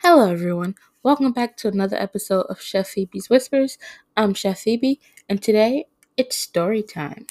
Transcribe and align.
Hello, 0.00 0.30
everyone. 0.30 0.74
Welcome 1.02 1.32
back 1.32 1.56
to 1.58 1.68
another 1.68 1.96
episode 1.96 2.46
of 2.48 2.60
Chef 2.60 2.88
Phoebe's 2.88 3.28
Whispers. 3.28 3.78
I'm 4.16 4.34
Chef 4.34 4.60
Phoebe, 4.60 5.00
and 5.28 5.40
today 5.40 5.86
it's 6.16 6.36
story 6.36 6.82
time. 6.82 7.26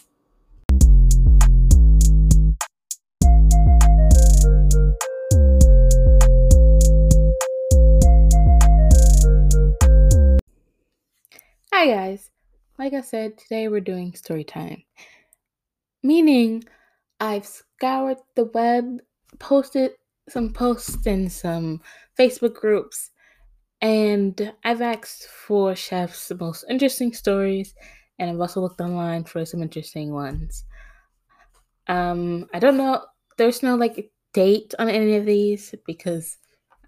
Hi, 11.74 11.88
guys. 11.88 12.30
Like 12.78 12.94
I 12.94 13.02
said, 13.02 13.38
today 13.38 13.68
we're 13.68 13.82
doing 13.82 14.14
story 14.14 14.44
time, 14.44 14.84
meaning 16.04 16.64
I've 17.20 17.46
scoured 17.46 18.18
the 18.36 18.46
web, 18.46 19.02
posted 19.40 19.94
some 20.30 20.54
posts 20.54 21.06
in 21.08 21.30
some 21.30 21.82
Facebook 22.20 22.56
groups, 22.56 23.12
and 23.82 24.54
I've 24.64 24.82
asked 24.82 25.28
for 25.28 25.76
chefs' 25.76 26.32
most 26.40 26.66
interesting 26.70 27.14
stories, 27.14 27.76
and 28.20 28.30
I've 28.32 28.42
also 28.42 28.62
looked 28.62 28.82
online 28.82 29.26
for 29.26 29.46
some 29.46 29.62
interesting 29.64 30.14
ones. 30.14 30.66
Um, 31.88 32.48
I 32.54 32.60
don't 32.60 32.78
know. 32.78 33.06
There's 33.38 33.64
no 33.64 33.76
like 33.76 34.12
date 34.34 34.74
on 34.80 34.90
any 34.90 35.16
of 35.16 35.26
these 35.26 35.74
because 35.86 36.38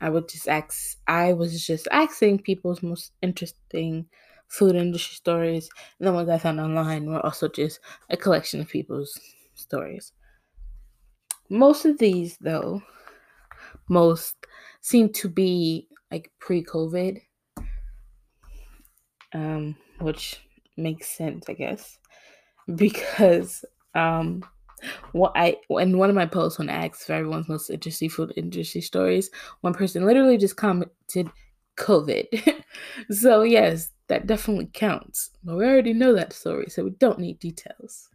I 0.01 0.09
would 0.09 0.29
just 0.29 0.47
ask. 0.47 0.97
I 1.07 1.33
was 1.33 1.65
just 1.65 1.87
asking 1.91 2.39
people's 2.39 2.83
most 2.83 3.11
interesting 3.21 4.07
food 4.47 4.75
industry 4.75 5.15
stories, 5.15 5.69
and 5.99 6.07
the 6.07 6.13
ones 6.13 6.29
I 6.29 6.37
found 6.37 6.59
online 6.59 7.05
were 7.09 7.25
also 7.25 7.47
just 7.47 7.79
a 8.09 8.17
collection 8.17 8.61
of 8.61 8.69
people's 8.69 9.19
stories. 9.55 10.11
Most 11.49 11.85
of 11.85 11.99
these, 11.99 12.37
though, 12.39 12.83
most 13.89 14.35
seem 14.81 15.11
to 15.13 15.29
be 15.29 15.87
like 16.11 16.31
pre-COVID, 16.39 17.21
um, 19.33 19.75
which 19.99 20.39
makes 20.77 21.09
sense, 21.09 21.45
I 21.49 21.53
guess, 21.53 21.97
because 22.75 23.65
um, 23.95 24.43
what 25.11 25.31
I 25.35 25.57
in 25.69 25.97
one 25.97 26.09
of 26.09 26.15
my 26.15 26.25
posts 26.25 26.59
when 26.59 26.69
I 26.69 26.87
asked 26.87 27.05
for 27.07 27.13
everyone's 27.13 27.49
most 27.49 27.69
interesting 27.69 28.09
food 28.09 28.33
industry 28.35 28.81
stories, 28.81 29.29
one 29.61 29.73
person 29.73 30.05
literally 30.05 30.37
just 30.37 30.57
commented 30.57 31.29
COVID. 31.77 32.53
so 33.11 33.43
yes, 33.43 33.91
that 34.07 34.27
definitely 34.27 34.69
counts. 34.73 35.31
But 35.43 35.57
we 35.57 35.65
already 35.65 35.93
know 35.93 36.13
that 36.13 36.33
story, 36.33 36.69
so 36.69 36.83
we 36.83 36.91
don't 36.91 37.19
need 37.19 37.39
details. 37.39 38.09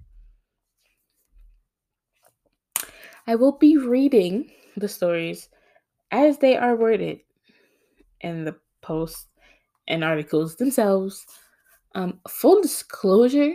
I 3.26 3.34
will 3.34 3.52
be 3.52 3.76
reading 3.76 4.50
the 4.76 4.88
stories 4.88 5.48
as 6.10 6.38
they 6.38 6.56
are 6.56 6.76
worded 6.76 7.20
in 8.20 8.44
the 8.44 8.56
posts 8.80 9.26
and 9.86 10.04
articles 10.04 10.56
themselves. 10.56 11.26
Um, 11.94 12.20
full 12.28 12.62
disclosure, 12.62 13.54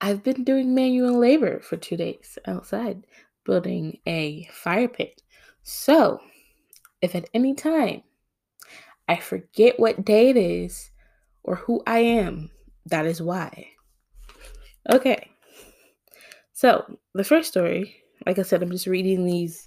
I've 0.00 0.22
been 0.22 0.44
doing 0.44 0.74
manual 0.74 1.18
labor 1.18 1.60
for 1.60 1.76
two 1.76 1.96
days 1.96 2.38
outside 2.46 3.06
building 3.44 3.98
a 4.06 4.48
fire 4.52 4.88
pit. 4.88 5.22
So, 5.62 6.20
if 7.00 7.14
at 7.14 7.28
any 7.34 7.54
time 7.54 8.02
I 9.08 9.16
forget 9.16 9.78
what 9.78 10.04
day 10.04 10.30
it 10.30 10.36
is 10.36 10.90
or 11.42 11.56
who 11.56 11.82
I 11.86 11.98
am, 11.98 12.50
that 12.86 13.06
is 13.06 13.20
why. 13.20 13.68
Okay. 14.90 15.30
So, 16.52 16.98
the 17.14 17.24
first 17.24 17.50
story, 17.50 17.96
like 18.26 18.38
I 18.38 18.42
said, 18.42 18.62
I'm 18.62 18.70
just 18.70 18.86
reading 18.86 19.24
these. 19.24 19.66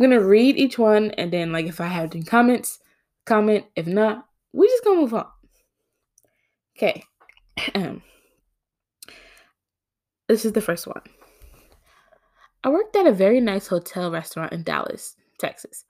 I'm 0.00 0.10
to 0.10 0.24
read 0.24 0.56
each 0.56 0.78
one, 0.78 1.10
and 1.12 1.30
then, 1.30 1.52
like, 1.52 1.66
if 1.66 1.78
I 1.78 1.86
have 1.86 2.14
any 2.14 2.24
comments, 2.24 2.78
comment. 3.26 3.66
If 3.76 3.86
not, 3.86 4.26
we 4.52 4.66
just 4.66 4.82
to 4.84 4.94
move 4.94 5.12
on. 5.12 5.26
Okay. 6.76 7.04
Um, 7.74 8.02
this 10.26 10.46
is 10.46 10.52
the 10.52 10.62
first 10.62 10.86
one. 10.86 11.02
I 12.64 12.70
worked 12.70 12.96
at 12.96 13.06
a 13.06 13.12
very 13.12 13.40
nice 13.40 13.66
hotel 13.66 14.10
restaurant 14.10 14.54
in 14.54 14.62
Dallas, 14.62 15.16
Texas. 15.38 15.84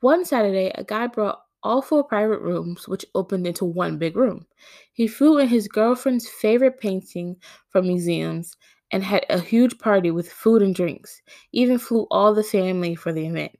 One 0.00 0.24
Saturday, 0.24 0.72
a 0.74 0.82
guy 0.82 1.06
brought 1.06 1.40
all 1.62 1.80
four 1.80 2.02
private 2.02 2.40
rooms, 2.40 2.88
which 2.88 3.06
opened 3.14 3.46
into 3.46 3.64
one 3.64 3.98
big 3.98 4.16
room. 4.16 4.46
He 4.92 5.06
flew 5.06 5.38
in 5.38 5.46
his 5.46 5.68
girlfriend's 5.68 6.28
favorite 6.28 6.80
painting 6.80 7.36
from 7.70 7.86
museums 7.86 8.56
and 8.94 9.02
had 9.02 9.26
a 9.28 9.40
huge 9.40 9.76
party 9.80 10.12
with 10.12 10.30
food 10.30 10.62
and 10.62 10.72
drinks, 10.72 11.20
even 11.50 11.78
flew 11.80 12.06
all 12.12 12.32
the 12.32 12.44
family 12.44 12.94
for 12.94 13.12
the 13.12 13.26
event. 13.26 13.50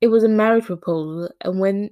It 0.00 0.06
was 0.06 0.22
a 0.22 0.28
marriage 0.28 0.66
proposal, 0.66 1.28
and 1.40 1.58
when 1.58 1.90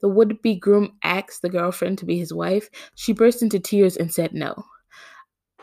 the 0.00 0.08
would 0.08 0.40
be 0.40 0.54
groom 0.54 0.96
asked 1.02 1.42
the 1.42 1.48
girlfriend 1.48 1.98
to 1.98 2.04
be 2.06 2.16
his 2.16 2.32
wife, 2.32 2.70
she 2.94 3.12
burst 3.12 3.42
into 3.42 3.58
tears 3.58 3.96
and 3.96 4.14
said 4.14 4.32
no. 4.32 4.54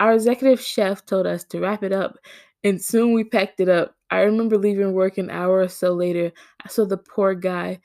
Our 0.01 0.13
executive 0.15 0.59
chef 0.59 1.05
told 1.05 1.27
us 1.27 1.45
to 1.45 1.61
wrap 1.61 1.81
it 1.81 1.93
up, 1.93 2.17
and 2.61 2.81
soon 2.83 3.13
we 3.13 3.23
packed 3.23 3.61
it 3.61 3.69
up. 3.69 3.95
I 4.11 4.23
remember 4.23 4.57
leaving 4.57 4.91
work 4.91 5.17
an 5.17 5.29
hour 5.29 5.59
or 5.59 5.69
so 5.69 5.93
later. 5.93 6.33
I 6.65 6.67
saw 6.67 6.83
the 6.83 6.97
poor 6.97 7.35
guy 7.35 7.79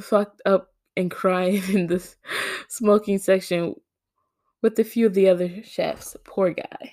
fucked 0.00 0.42
up 0.46 0.72
and 0.96 1.10
crying 1.10 1.60
in 1.74 1.88
the 1.88 2.08
smoking 2.68 3.18
section 3.18 3.74
with 4.62 4.78
a 4.78 4.84
few 4.84 5.06
of 5.06 5.14
the 5.14 5.28
other 5.28 5.50
chefs. 5.64 6.16
Poor 6.22 6.52
guy. 6.52 6.92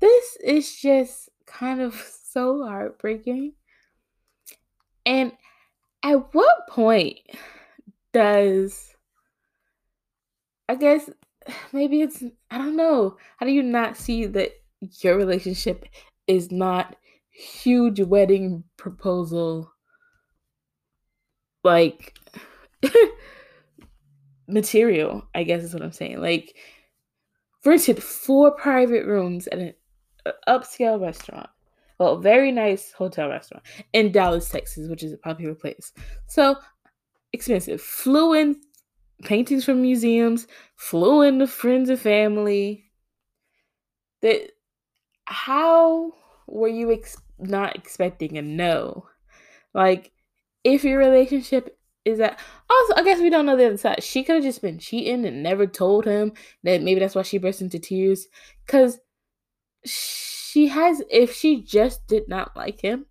This 0.00 0.36
is 0.42 0.80
just 0.80 1.28
kind 1.46 1.80
of 1.80 1.94
so 2.24 2.64
heartbreaking. 2.64 3.52
And 5.06 5.32
at 6.02 6.34
what 6.34 6.68
point 6.68 7.18
does 8.12 8.94
I 10.68 10.76
guess 10.76 11.10
maybe 11.72 12.00
it's 12.02 12.22
I 12.50 12.58
don't 12.58 12.76
know. 12.76 13.16
How 13.38 13.46
do 13.46 13.52
you 13.52 13.62
not 13.62 13.96
see 13.96 14.26
that 14.26 14.52
your 15.00 15.16
relationship 15.16 15.86
is 16.26 16.50
not 16.50 16.96
huge 17.30 18.00
wedding 18.00 18.64
proposal 18.76 19.72
like 21.64 22.16
material, 24.48 25.24
I 25.34 25.42
guess 25.42 25.62
is 25.62 25.74
what 25.74 25.82
I'm 25.82 25.92
saying. 25.92 26.20
Like 26.20 26.54
rented 27.64 28.02
four 28.02 28.52
private 28.52 29.06
rooms 29.06 29.46
at 29.48 29.58
an 29.58 29.74
upscale 30.48 31.00
restaurant. 31.00 31.48
Well, 31.98 32.16
very 32.18 32.50
nice 32.50 32.92
hotel 32.92 33.28
restaurant 33.28 33.64
in 33.92 34.10
Dallas, 34.10 34.48
Texas, 34.48 34.88
which 34.88 35.02
is 35.02 35.12
a 35.12 35.18
popular 35.18 35.54
place. 35.54 35.92
So 36.26 36.56
expensive. 37.32 37.80
Flew 37.80 38.32
in 38.32 38.56
paintings 39.22 39.64
from 39.64 39.82
museums, 39.82 40.46
flew 40.76 41.22
in 41.22 41.38
the 41.38 41.46
friends 41.46 41.90
and 41.90 41.98
family. 41.98 42.90
That 44.22 44.50
how 45.24 46.12
were 46.46 46.68
you 46.68 46.92
ex- 46.92 47.20
not 47.38 47.76
expecting 47.76 48.38
a 48.38 48.42
no? 48.42 49.06
Like 49.74 50.12
if 50.64 50.84
your 50.84 50.98
relationship 50.98 51.78
is 52.04 52.18
that 52.18 52.38
also 52.68 52.94
I 52.96 53.04
guess 53.04 53.20
we 53.20 53.30
don't 53.30 53.46
know 53.46 53.56
the 53.56 53.66
other 53.66 53.76
side. 53.76 54.02
She 54.02 54.24
could 54.24 54.36
have 54.36 54.44
just 54.44 54.62
been 54.62 54.78
cheating 54.78 55.24
and 55.24 55.42
never 55.42 55.66
told 55.66 56.06
him 56.06 56.32
that 56.64 56.82
maybe 56.82 57.00
that's 57.00 57.14
why 57.14 57.22
she 57.22 57.38
burst 57.38 57.60
into 57.60 57.78
tears. 57.78 58.26
Cause 58.66 58.98
she 59.84 60.68
has 60.68 61.02
if 61.10 61.34
she 61.34 61.62
just 61.62 62.06
did 62.06 62.28
not 62.28 62.56
like 62.56 62.80
him, 62.80 63.06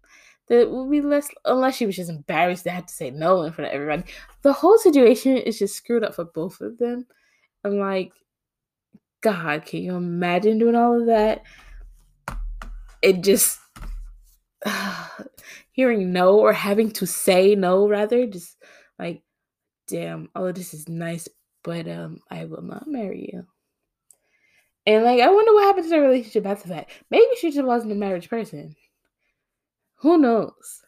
that 0.47 0.69
would 0.69 0.89
be 0.89 1.01
less 1.01 1.29
unless 1.45 1.77
she 1.77 1.85
was 1.85 1.95
just 1.95 2.09
embarrassed 2.09 2.63
to 2.63 2.71
have 2.71 2.87
to 2.87 2.93
say 2.93 3.11
no 3.11 3.43
in 3.43 3.53
front 3.53 3.69
of 3.69 3.75
everybody. 3.75 4.03
The 4.41 4.53
whole 4.53 4.77
situation 4.77 5.37
is 5.37 5.59
just 5.59 5.75
screwed 5.75 6.03
up 6.03 6.15
for 6.15 6.25
both 6.25 6.59
of 6.61 6.77
them. 6.77 7.05
I'm 7.63 7.77
like, 7.77 8.11
God, 9.21 9.65
can 9.65 9.83
you 9.83 9.95
imagine 9.95 10.59
doing 10.59 10.75
all 10.75 10.99
of 10.99 11.07
that? 11.07 11.43
It 13.01 13.23
just 13.23 13.59
uh, 14.65 15.07
hearing 15.71 16.11
no 16.11 16.39
or 16.39 16.53
having 16.53 16.91
to 16.91 17.05
say 17.05 17.55
no 17.55 17.87
rather, 17.87 18.25
just 18.25 18.57
like, 18.97 19.21
damn, 19.87 20.29
of 20.35 20.55
this 20.55 20.73
is 20.73 20.89
nice, 20.89 21.27
but 21.63 21.87
um, 21.87 22.19
I 22.29 22.45
will 22.45 22.61
not 22.61 22.87
marry 22.87 23.29
you. 23.33 23.45
And 24.89 25.03
like, 25.03 25.21
I 25.21 25.29
wonder 25.29 25.53
what 25.53 25.65
happened 25.65 25.83
to 25.83 25.89
their 25.91 26.01
relationship 26.01 26.47
after 26.47 26.69
that. 26.69 26.89
Maybe 27.11 27.27
she 27.39 27.51
just 27.51 27.63
wasn't 27.63 27.91
a 27.91 27.95
marriage 27.95 28.27
person. 28.27 28.75
Who 29.97 30.17
knows? 30.17 30.81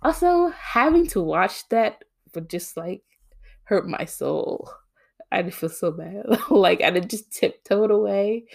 Also, 0.00 0.48
having 0.48 1.06
to 1.08 1.20
watch 1.20 1.68
that 1.68 2.02
would 2.34 2.48
just 2.48 2.78
like 2.78 3.02
hurt 3.64 3.86
my 3.86 4.06
soul. 4.06 4.70
I'd 5.30 5.52
feel 5.52 5.68
so 5.68 5.90
bad. 5.90 6.24
like 6.50 6.80
I'd 6.80 7.10
just 7.10 7.30
tiptoed 7.30 7.90
away. 7.90 8.46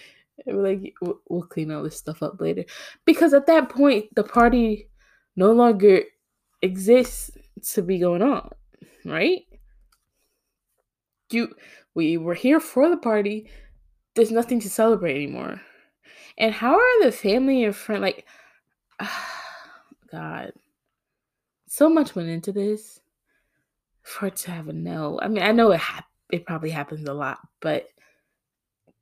And 0.47 0.63
like, 0.63 0.95
we'll 1.29 1.43
clean 1.43 1.69
all 1.69 1.83
this 1.83 1.97
stuff 1.97 2.23
up 2.23 2.41
later. 2.41 2.65
Because 3.05 3.35
at 3.35 3.45
that 3.45 3.69
point, 3.69 4.05
the 4.15 4.23
party 4.23 4.89
no 5.35 5.51
longer 5.51 6.01
exists 6.63 7.29
to 7.73 7.83
be 7.83 7.99
going 7.99 8.23
on, 8.23 8.49
right? 9.05 9.41
You, 11.29 11.53
we 11.93 12.17
were 12.17 12.33
here 12.33 12.59
for 12.59 12.89
the 12.89 12.97
party. 12.97 13.47
There's 14.15 14.31
nothing 14.31 14.59
to 14.61 14.69
celebrate 14.69 15.15
anymore. 15.15 15.61
And 16.37 16.53
how 16.53 16.73
are 16.73 17.03
the 17.03 17.11
family 17.11 17.63
and 17.63 17.75
friend 17.75 18.01
like? 18.01 18.25
God, 20.11 20.51
so 21.67 21.89
much 21.89 22.15
went 22.15 22.27
into 22.27 22.51
this 22.51 22.99
for 24.03 24.27
it 24.27 24.35
to 24.37 24.51
have 24.51 24.67
a 24.67 24.73
no. 24.73 25.19
I 25.21 25.27
mean, 25.29 25.43
I 25.43 25.51
know 25.51 25.71
it 25.71 25.81
it 26.31 26.45
probably 26.45 26.69
happens 26.69 27.07
a 27.07 27.13
lot, 27.13 27.39
but 27.61 27.87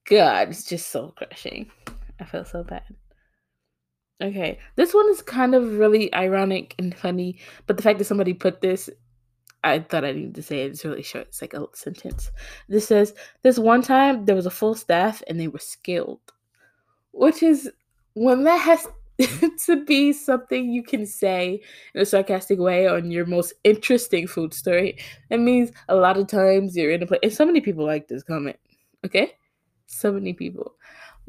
God, 0.07 0.49
it's 0.49 0.65
just 0.65 0.89
so 0.89 1.13
crushing. 1.17 1.71
I 2.19 2.25
feel 2.25 2.45
so 2.45 2.63
bad. 2.63 2.83
Okay, 4.21 4.59
this 4.75 4.93
one 4.93 5.09
is 5.09 5.21
kind 5.21 5.55
of 5.55 5.77
really 5.77 6.13
ironic 6.13 6.75
and 6.77 6.95
funny, 6.95 7.39
but 7.67 7.77
the 7.77 7.83
fact 7.83 7.99
that 7.99 8.05
somebody 8.05 8.33
put 8.33 8.59
this, 8.59 8.89
I 9.63 9.79
thought 9.79 10.05
I 10.05 10.13
needed 10.13 10.35
to 10.35 10.43
say 10.43 10.63
it. 10.63 10.71
It's 10.71 10.85
really 10.85 11.03
short. 11.03 11.27
It's 11.27 11.41
like 11.41 11.53
a 11.53 11.65
sentence. 11.73 12.31
This 12.69 12.87
says, 12.87 13.13
This 13.41 13.59
one 13.59 13.81
time 13.81 14.25
there 14.25 14.35
was 14.35 14.45
a 14.45 14.51
full 14.51 14.75
staff 14.75 15.21
and 15.27 15.39
they 15.39 15.47
were 15.47 15.59
skilled, 15.59 16.21
which 17.11 17.43
is 17.43 17.69
when 18.13 18.43
that 18.43 18.57
has 18.57 18.87
to 19.65 19.83
be 19.83 20.13
something 20.13 20.69
you 20.69 20.81
can 20.81 21.05
say 21.05 21.61
in 21.93 22.01
a 22.01 22.05
sarcastic 22.05 22.57
way 22.57 22.87
on 22.87 23.11
your 23.11 23.25
most 23.25 23.53
interesting 23.63 24.27
food 24.27 24.53
story. 24.53 24.97
That 25.29 25.39
means 25.39 25.71
a 25.89 25.95
lot 25.95 26.17
of 26.17 26.27
times 26.27 26.75
you're 26.75 26.91
in 26.91 27.03
a 27.03 27.07
place, 27.07 27.19
and 27.23 27.33
so 27.33 27.45
many 27.45 27.59
people 27.59 27.85
like 27.85 28.07
this 28.07 28.23
comment. 28.23 28.57
Okay, 29.05 29.33
so 29.87 30.11
many 30.11 30.33
people. 30.33 30.75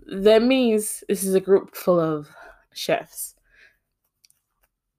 That 0.07 0.43
means 0.43 1.03
this 1.09 1.25
is 1.25 1.35
a 1.35 1.41
group 1.41 1.75
full 1.75 1.99
of 1.99 2.29
chefs 2.75 3.35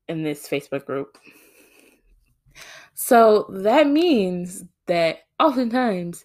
in 0.10 0.24
this 0.24 0.48
Facebook 0.48 0.86
group. 0.86 1.18
So 3.01 3.48
that 3.50 3.88
means 3.88 4.63
that 4.86 5.21
oftentimes 5.39 6.24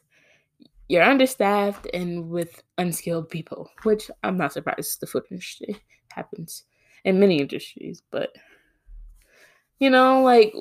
you're 0.88 1.02
understaffed 1.02 1.86
and 1.94 2.28
with 2.28 2.62
unskilled 2.76 3.30
people, 3.30 3.70
which 3.84 4.10
I'm 4.22 4.36
not 4.36 4.52
surprised 4.52 5.00
the 5.00 5.06
food 5.06 5.22
industry 5.30 5.80
happens 6.12 6.64
in 7.02 7.18
many 7.18 7.40
industries, 7.40 8.02
but 8.10 8.36
you 9.80 9.88
know, 9.88 10.22
like 10.22 10.52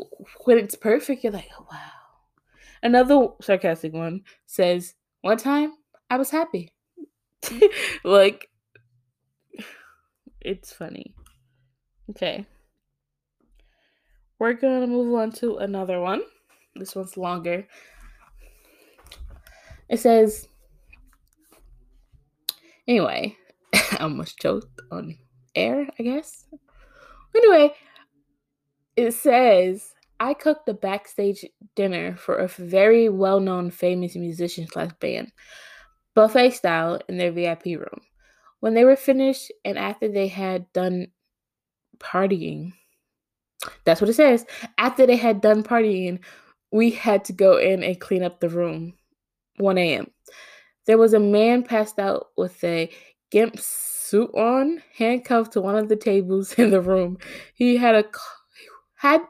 when 0.45 0.57
it's 0.57 0.75
perfect, 0.75 1.21
you're 1.25 1.33
like, 1.33 1.50
oh, 1.59 1.67
wow. 1.69 1.79
Another 2.81 3.27
sarcastic 3.41 3.91
one 3.91 4.21
says, 4.45 4.94
One 5.19 5.38
time 5.38 5.73
I 6.09 6.15
was 6.15 6.29
happy. 6.29 6.71
like, 8.06 8.50
it's 10.39 10.71
funny. 10.71 11.13
Okay. 12.12 12.45
We're 14.39 14.53
gonna 14.53 14.87
move 14.87 15.13
on 15.15 15.31
to 15.33 15.57
another 15.57 15.99
one. 15.99 16.21
This 16.75 16.95
one's 16.95 17.15
longer. 17.15 17.67
It 19.87 19.99
says, 19.99 20.47
anyway, 22.87 23.37
I 23.73 23.97
almost 24.01 24.39
choked 24.39 24.81
on 24.91 25.17
air, 25.55 25.87
I 25.97 26.03
guess. 26.03 26.45
Anyway, 27.35 27.73
it 28.95 29.11
says, 29.11 29.93
I 30.19 30.33
cooked 30.33 30.69
a 30.69 30.73
backstage 30.73 31.45
dinner 31.75 32.15
for 32.15 32.35
a 32.35 32.47
very 32.47 33.09
well 33.09 33.39
known 33.39 33.69
famous 33.71 34.15
musician 34.15 34.67
slash 34.67 34.91
band, 34.99 35.31
buffet 36.13 36.51
style 36.51 36.99
in 37.07 37.17
their 37.17 37.31
VIP 37.31 37.65
room. 37.65 38.01
When 38.59 38.73
they 38.73 38.85
were 38.85 38.95
finished 38.95 39.51
and 39.63 39.77
after 39.77 40.07
they 40.07 40.27
had 40.27 40.71
done 40.73 41.07
partying, 41.99 42.73
that's 43.83 44.01
what 44.01 44.09
it 44.09 44.13
says. 44.13 44.45
After 44.77 45.06
they 45.06 45.15
had 45.15 45.41
done 45.41 45.63
partying, 45.63 46.19
we 46.71 46.91
had 46.91 47.23
to 47.25 47.33
go 47.33 47.57
in 47.57 47.83
and 47.83 48.00
clean 48.00 48.23
up 48.23 48.39
the 48.39 48.50
room. 48.50 48.94
1 49.57 49.77
a.m. 49.77 50.12
There 50.85 50.97
was 50.97 51.13
a 51.13 51.19
man 51.19 51.63
passed 51.63 52.00
out 52.00 52.27
with 52.38 52.63
a 52.63 52.89
gimp 53.31 53.59
suit 53.59 54.29
on, 54.35 54.81
handcuffed 54.95 55.53
to 55.53 55.62
one 55.62 55.75
of 55.75 55.89
the 55.89 55.95
tables 55.95 56.53
in 56.53 56.69
the 56.69 56.81
room. 56.81 57.17
He 57.53 57.77
had 57.77 57.95
a 57.95 58.06
had 58.95 59.21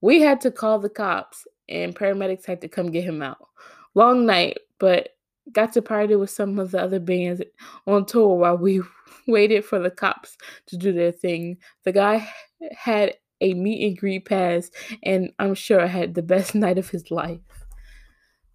we 0.00 0.20
had 0.20 0.40
to 0.42 0.50
call 0.50 0.78
the 0.78 0.88
cops 0.88 1.46
and 1.68 1.94
paramedics 1.94 2.46
had 2.46 2.60
to 2.60 2.68
come 2.68 2.90
get 2.90 3.04
him 3.04 3.22
out. 3.22 3.48
Long 3.94 4.26
night, 4.26 4.58
but 4.78 5.10
got 5.52 5.72
to 5.72 5.82
party 5.82 6.14
with 6.14 6.30
some 6.30 6.58
of 6.58 6.70
the 6.70 6.80
other 6.80 7.00
bands 7.00 7.42
on 7.86 8.06
tour 8.06 8.36
while 8.36 8.56
we 8.56 8.80
waited 9.26 9.64
for 9.64 9.78
the 9.78 9.90
cops 9.90 10.36
to 10.66 10.76
do 10.76 10.92
their 10.92 11.12
thing. 11.12 11.58
The 11.84 11.92
guy 11.92 12.28
had 12.76 13.14
a 13.40 13.54
meet 13.54 13.86
and 13.86 13.98
greet 13.98 14.24
pass, 14.24 14.70
and 15.02 15.32
I'm 15.38 15.54
sure 15.54 15.80
I 15.80 15.86
had 15.86 16.14
the 16.14 16.22
best 16.22 16.54
night 16.56 16.78
of 16.78 16.90
his 16.90 17.10
life. 17.10 17.40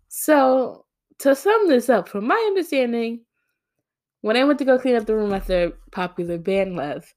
So, 0.07 0.85
to 1.19 1.35
sum 1.35 1.69
this 1.69 1.89
up, 1.89 2.07
from 2.07 2.27
my 2.27 2.43
understanding, 2.47 3.21
when 4.21 4.37
I 4.37 4.43
went 4.43 4.59
to 4.59 4.65
go 4.65 4.79
clean 4.79 4.95
up 4.95 5.05
the 5.05 5.15
room 5.15 5.33
after 5.33 5.73
popular 5.91 6.37
band 6.37 6.75
left, 6.75 7.13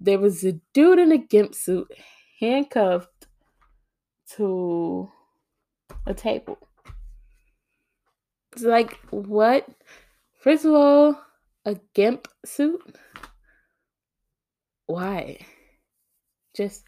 there 0.00 0.18
was 0.18 0.44
a 0.44 0.52
dude 0.74 0.98
in 0.98 1.12
a 1.12 1.18
gimp 1.18 1.54
suit 1.54 1.88
handcuffed 2.40 3.26
to 4.36 5.10
a 6.06 6.14
table. 6.14 6.58
It's 8.52 8.62
like, 8.62 8.98
what? 9.10 9.68
First 10.40 10.64
of 10.64 10.72
all, 10.72 11.20
a 11.64 11.76
gimp 11.94 12.28
suit? 12.44 12.80
Why? 14.86 15.38
Just. 16.56 16.87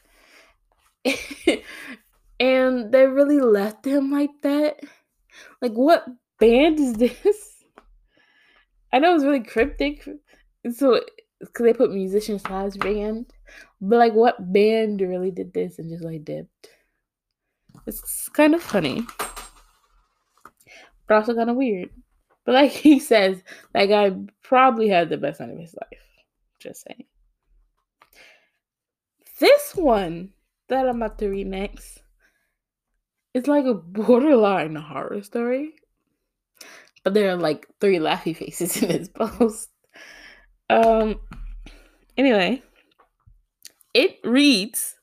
and 2.41 2.93
they 2.93 3.07
really 3.07 3.41
left 3.41 3.87
him 3.87 4.11
like 4.11 4.31
that? 4.43 4.81
Like, 5.63 5.73
what 5.73 6.07
band 6.39 6.79
is 6.79 6.95
this? 6.95 7.65
I 8.93 8.99
know 8.99 9.15
it's 9.15 9.25
really 9.25 9.41
cryptic. 9.41 10.07
So, 10.73 11.01
because 11.39 11.65
they 11.65 11.73
put 11.73 11.93
musician 11.93 12.39
slash 12.39 12.75
band. 12.75 13.33
But, 13.81 13.99
like, 13.99 14.13
what 14.13 14.53
band 14.53 15.01
really 15.01 15.31
did 15.31 15.53
this 15.53 15.79
and 15.79 15.91
just, 15.91 16.05
like, 16.05 16.25
dipped? 16.25 16.69
It's 17.87 18.29
kind 18.31 18.55
of 18.55 18.63
funny. 18.63 19.03
But 21.07 21.15
also 21.15 21.35
kind 21.35 21.51
of 21.51 21.57
weird. 21.57 21.91
But, 22.45 22.55
like 22.55 22.71
he 22.73 22.99
says, 22.99 23.43
that 23.73 23.87
guy 23.87 24.13
probably 24.43 24.89
had 24.89 25.09
the 25.09 25.17
best 25.17 25.41
night 25.41 25.51
of 25.51 25.59
his 25.59 25.75
life. 25.75 26.01
Just 26.59 26.85
saying. 26.87 27.05
This 29.39 29.75
one 29.75 30.35
that 30.71 30.89
I'm 30.89 31.03
about 31.03 31.19
to 31.19 31.29
read 31.29 31.47
next 31.47 32.01
it's 33.35 33.49
like 33.49 33.65
a 33.65 33.75
borderline 33.75 34.75
horror 34.77 35.23
story. 35.23 35.75
But 37.05 37.15
there 37.15 37.31
are 37.31 37.37
like 37.37 37.67
three 37.81 37.99
laughy 37.99 38.37
faces 38.37 38.83
in 38.83 38.89
this 38.89 39.09
post. 39.15 39.71
Um 40.69 41.21
anyway, 42.17 42.63
it 43.95 44.19
reads 44.25 44.97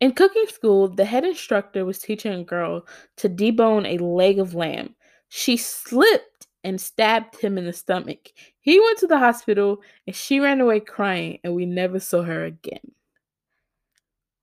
In 0.00 0.12
cooking 0.12 0.46
school, 0.48 0.88
the 0.88 1.04
head 1.04 1.24
instructor 1.24 1.84
was 1.84 1.98
teaching 1.98 2.32
a 2.32 2.44
girl 2.44 2.86
to 3.18 3.28
debone 3.28 3.86
a 3.86 4.02
leg 4.04 4.38
of 4.38 4.54
lamb. 4.54 4.94
She 5.28 5.56
slipped 5.56 6.48
and 6.62 6.80
stabbed 6.80 7.40
him 7.40 7.56
in 7.56 7.64
the 7.64 7.72
stomach. 7.72 8.28
He 8.60 8.78
went 8.78 8.98
to 8.98 9.06
the 9.06 9.18
hospital 9.18 9.80
and 10.06 10.14
she 10.14 10.40
ran 10.40 10.60
away 10.60 10.80
crying, 10.80 11.38
and 11.42 11.54
we 11.54 11.64
never 11.64 11.98
saw 11.98 12.22
her 12.22 12.44
again. 12.44 12.92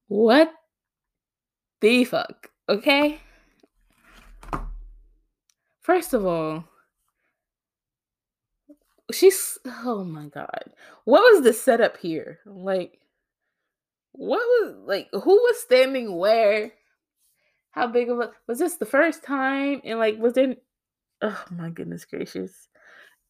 What 0.08 0.52
the 1.82 2.06
fuck? 2.06 2.50
Okay? 2.70 3.20
First 5.82 6.14
of 6.14 6.26
all, 6.26 6.66
she's 9.12 9.58
oh 9.66 10.04
my 10.04 10.28
god. 10.28 10.72
What 11.06 11.22
was 11.22 11.44
the 11.44 11.54
setup 11.54 11.98
here? 11.98 12.40
Like 12.46 13.00
what 14.12 14.40
was 14.40 14.76
like 14.86 15.08
who 15.12 15.32
was 15.32 15.60
standing 15.60 16.16
where? 16.16 16.72
How 17.72 17.88
big 17.88 18.10
of 18.10 18.20
a 18.20 18.32
was 18.48 18.60
this 18.60 18.76
the 18.76 18.86
first 18.86 19.24
time? 19.24 19.82
And 19.84 20.00
like 20.00 20.18
was 20.18 20.34
there 20.34 20.56
oh 21.22 21.44
my 21.52 21.70
goodness 21.70 22.06
gracious. 22.06 22.68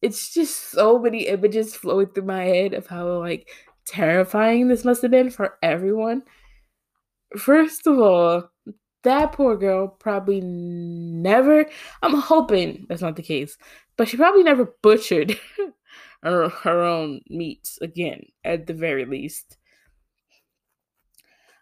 It's 0.00 0.32
just 0.32 0.70
so 0.70 0.98
many 0.98 1.26
images 1.26 1.74
flowing 1.74 2.08
through 2.08 2.24
my 2.24 2.44
head 2.44 2.74
of 2.74 2.86
how 2.86 3.18
like 3.18 3.48
terrifying 3.86 4.68
this 4.68 4.84
must 4.84 5.02
have 5.02 5.10
been 5.10 5.30
for 5.30 5.58
everyone. 5.62 6.22
First 7.36 7.86
of 7.86 7.98
all, 7.98 8.50
that 9.04 9.32
poor 9.32 9.56
girl 9.56 9.86
probably 9.86 10.40
never 10.40 11.64
i'm 12.02 12.14
hoping 12.14 12.84
that's 12.88 13.00
not 13.00 13.14
the 13.14 13.22
case 13.22 13.56
but 13.96 14.08
she 14.08 14.16
probably 14.16 14.42
never 14.42 14.74
butchered 14.82 15.38
her, 16.22 16.48
her 16.48 16.82
own 16.82 17.20
meats 17.28 17.78
again 17.80 18.24
at 18.44 18.66
the 18.66 18.74
very 18.74 19.04
least. 19.04 19.56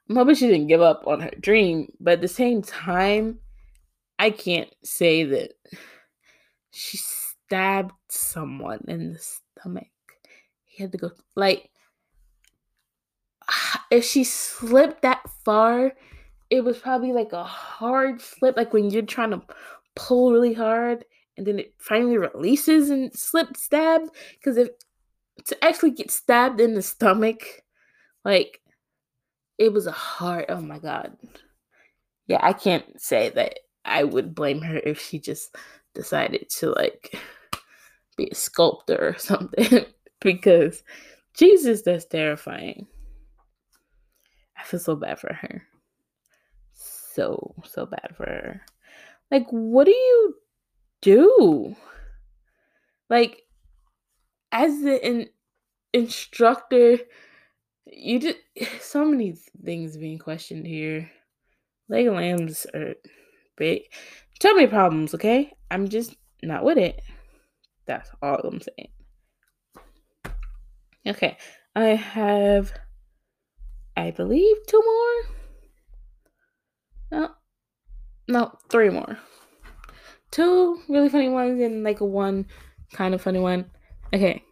I'm 0.09 0.17
hoping 0.17 0.35
she 0.35 0.47
didn't 0.47 0.69
give 0.69 0.81
up 0.81 1.07
on 1.07 1.21
her 1.21 1.31
dream 1.41 1.93
but 2.01 2.15
at 2.15 2.21
the 2.23 2.29
same 2.29 2.63
time 2.63 3.39
i 4.19 4.31
can't 4.31 4.75
say 4.83 5.25
that 5.25 5.53
she 6.71 6.99
stabbed 6.99 7.93
someone 8.09 8.85
in 8.87 9.15
the 9.15 9.19
stomach. 9.19 9.87
He 10.65 10.83
had 10.83 10.93
to 10.93 10.99
go 10.99 11.11
like 11.35 11.71
if 13.91 14.05
she 14.05 14.25
slipped 14.25 15.03
that 15.03 15.23
far 15.45 15.93
it 16.51 16.65
was 16.65 16.79
probably 16.79 17.13
like 17.13 17.33
a 17.33 17.45
hard 17.45 18.21
slip, 18.21 18.57
like 18.57 18.73
when 18.73 18.91
you're 18.91 19.03
trying 19.03 19.31
to 19.31 19.43
pull 19.95 20.33
really 20.33 20.55
hard 20.55 21.05
and 21.37 21.47
then 21.47 21.59
it 21.59 21.75
finally 21.79 22.19
releases 22.19 22.91
and 22.91 23.13
slip 23.15 23.57
stab. 23.57 24.03
Because 24.35 24.57
if 24.57 24.69
to 25.47 25.65
actually 25.65 25.91
get 25.91 26.11
stabbed 26.11 26.61
in 26.61 26.75
the 26.75 26.83
stomach, 26.83 27.63
like 28.25 28.61
it 29.59 29.73
was 29.73 29.87
a 29.87 29.93
hard. 29.93 30.47
Oh 30.49 30.61
my 30.61 30.79
god. 30.79 31.17
Yeah, 32.29 32.41
I 32.43 32.53
can't 32.53 33.01
say 33.01 33.31
that 33.31 33.61
I 33.85 34.05
would 34.05 34.35
blame 34.35 34.63
her 34.63 34.77
if 34.77 35.01
she 35.01 35.19
just 35.19 35.55
decided 35.95 36.49
to 36.59 36.71
like 36.71 37.17
be 38.17 38.29
a 38.31 38.35
sculptor 38.35 39.09
or 39.09 39.15
something 39.19 39.85
because 40.21 40.83
Jesus, 41.35 41.83
that's 41.83 42.05
terrifying. 42.07 42.87
Feel 44.67 44.81
so 44.81 44.97
bad 44.97 45.21
for 45.21 45.33
her. 45.33 45.63
So, 46.73 47.55
so 47.65 47.87
bad 47.87 48.17
for 48.17 48.25
her. 48.25 48.63
Like, 49.31 49.47
what 49.51 49.85
do 49.85 49.93
you 49.93 50.35
do? 51.03 51.77
Like, 53.09 53.43
as 54.51 54.73
in- 54.83 55.31
instructor, 55.93 56.99
you 57.87 58.19
just 58.19 58.39
so 58.81 59.05
many 59.05 59.37
things 59.65 59.97
being 59.97 60.19
questioned 60.19 60.67
here. 60.67 61.11
Leg 61.89 62.09
lambs 62.09 62.67
are 62.75 62.95
big. 63.57 63.83
Too 64.41 64.53
many 64.57 64.67
problems, 64.67 65.15
okay? 65.15 65.53
I'm 65.71 65.89
just 65.89 66.17
not 66.43 66.65
with 66.65 66.79
it. 66.79 67.01
That's 67.87 68.11
all 68.21 68.41
I'm 68.43 68.61
saying. 68.61 68.89
Okay, 71.07 71.39
I 71.77 71.85
have, 71.95 72.73
I 73.97 74.11
believe, 74.11 74.57
two 74.67 74.83
more. 74.85 75.23
No, 77.11 77.31
no, 78.29 78.59
three 78.69 78.91
more. 78.91 79.19
Two 80.31 80.81
really 80.89 81.09
funny 81.09 81.29
ones 81.29 81.61
and 81.61 81.83
like 81.83 82.01
one 82.01 82.47
kind 82.93 83.15
of 83.15 83.23
funny 83.23 83.39
one. 83.39 83.71
Okay, 84.13 84.43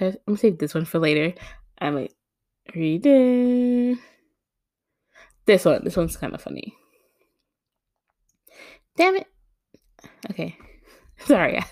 I, 0.00 0.06
I'm 0.06 0.16
gonna 0.26 0.38
save 0.38 0.58
this 0.58 0.74
one 0.74 0.84
for 0.84 0.98
later. 0.98 1.34
I 1.78 1.90
might 1.90 2.12
read 2.74 3.06
it. 3.06 3.98
This 5.46 5.64
one, 5.64 5.84
this 5.84 5.96
one's 5.96 6.16
kind 6.16 6.34
of 6.34 6.42
funny. 6.42 6.74
Damn 8.96 9.16
it. 9.16 9.26
Okay. 10.30 10.56
Sorry. 11.26 11.58
I, 11.58 11.64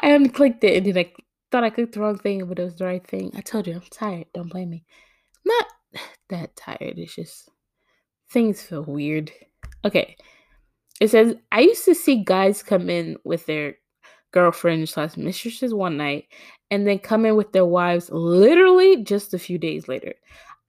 I 0.00 0.08
unclicked 0.10 0.64
it 0.64 0.76
and 0.76 0.86
then 0.86 0.98
I 0.98 1.12
thought 1.50 1.64
I 1.64 1.70
clicked 1.70 1.94
the 1.94 2.00
wrong 2.00 2.18
thing, 2.18 2.44
but 2.46 2.58
it 2.58 2.64
was 2.64 2.76
the 2.76 2.84
right 2.84 3.06
thing. 3.06 3.32
I 3.36 3.40
told 3.40 3.66
you 3.66 3.74
I'm 3.74 3.82
tired. 3.90 4.26
Don't 4.34 4.50
blame 4.50 4.70
me. 4.70 4.84
not 5.44 5.66
that 6.28 6.56
tired. 6.56 6.94
It's 6.96 7.14
just 7.14 7.48
things 8.30 8.62
feel 8.62 8.82
weird. 8.82 9.32
Okay. 9.84 10.16
It 11.00 11.08
says 11.08 11.34
I 11.52 11.60
used 11.60 11.84
to 11.84 11.94
see 11.94 12.24
guys 12.24 12.62
come 12.62 12.88
in 12.88 13.16
with 13.24 13.46
their 13.46 13.76
girlfriends 14.32 14.92
slash 14.92 15.16
mistresses 15.16 15.72
one 15.72 15.96
night 15.96 16.26
and 16.70 16.86
then 16.86 16.98
come 16.98 17.24
in 17.24 17.36
with 17.36 17.52
their 17.52 17.66
wives 17.66 18.10
literally 18.10 19.02
just 19.02 19.34
a 19.34 19.38
few 19.38 19.58
days 19.58 19.88
later. 19.88 20.14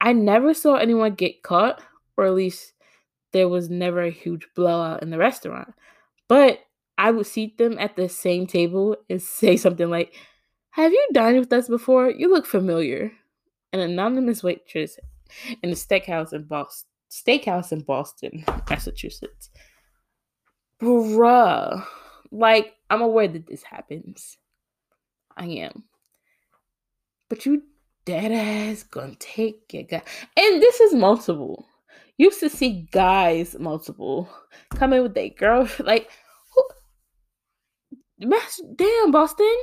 I 0.00 0.12
never 0.12 0.54
saw 0.54 0.76
anyone 0.76 1.14
get 1.14 1.42
caught, 1.42 1.82
or 2.16 2.24
at 2.26 2.34
least 2.34 2.72
there 3.32 3.48
was 3.48 3.68
never 3.68 4.02
a 4.02 4.10
huge 4.10 4.46
blowout 4.54 5.02
in 5.02 5.10
the 5.10 5.18
restaurant. 5.18 5.74
But 6.28 6.60
I 6.96 7.10
would 7.10 7.26
seat 7.26 7.58
them 7.58 7.78
at 7.78 7.96
the 7.96 8.08
same 8.08 8.46
table 8.46 8.96
and 9.10 9.20
say 9.40 9.56
something 9.56 9.90
like, 9.90 10.14
Have 10.70 10.92
you 10.92 11.08
dined 11.12 11.38
with 11.38 11.52
us 11.52 11.68
before? 11.68 12.10
You 12.10 12.30
look 12.30 12.46
familiar. 12.46 13.12
An 13.72 13.80
anonymous 13.80 14.42
waitress 14.42 14.98
in 15.62 15.70
a 15.70 15.74
steakhouse 15.74 16.32
in 16.32 16.44
Boston 16.44 16.88
steakhouse 17.10 17.72
in 17.72 17.80
Boston, 17.80 18.44
Massachusetts. 18.70 19.50
Bruh. 20.80 21.84
Like, 22.30 22.74
I'm 22.90 23.02
aware 23.02 23.28
that 23.28 23.46
this 23.46 23.62
happens. 23.62 24.36
I 25.36 25.46
am. 25.46 25.84
But 27.28 27.46
you 27.46 27.62
dead 28.04 28.32
ass 28.32 28.82
gonna 28.84 29.14
take 29.18 29.72
your 29.72 29.82
guy. 29.82 30.02
And 30.36 30.62
this 30.62 30.80
is 30.80 30.94
multiple. 30.94 31.66
Used 32.16 32.40
to 32.40 32.50
see 32.50 32.88
guys 32.90 33.56
multiple 33.58 34.28
come 34.70 34.92
in 34.92 35.02
with 35.02 35.14
their 35.14 35.28
girl. 35.28 35.68
Like, 35.78 36.10
who? 36.54 38.30
Damn, 38.76 39.10
Boston. 39.10 39.54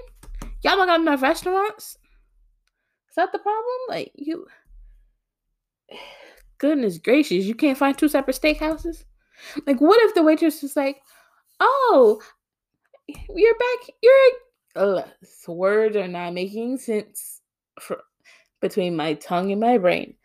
Y'all 0.64 0.78
don't 0.78 0.88
got 0.88 1.02
enough 1.02 1.22
restaurants? 1.22 1.98
Is 3.10 3.16
that 3.16 3.32
the 3.32 3.40
problem? 3.40 3.76
Like, 3.90 4.12
you. 4.16 4.48
Goodness 6.58 6.98
gracious, 6.98 7.46
you 7.46 7.56
can't 7.56 7.78
find 7.78 7.98
two 7.98 8.08
separate 8.08 8.40
steakhouses? 8.40 9.04
Like, 9.68 9.82
what 9.82 10.02
if 10.04 10.16
the 10.16 10.24
waitress 10.24 10.62
was 10.62 10.76
like, 10.76 11.02
oh, 11.60 12.22
you're 13.08 13.56
back, 13.56 13.90
you're. 14.02 14.14
Uh, 14.76 15.04
words 15.48 15.96
are 15.96 16.08
not 16.08 16.34
making 16.34 16.78
sense 16.78 17.42
for, 17.80 18.02
between 18.62 18.96
my 18.96 19.14
tongue 19.16 19.52
and 19.52 19.62
my 19.62 19.78
brain. 19.78 20.16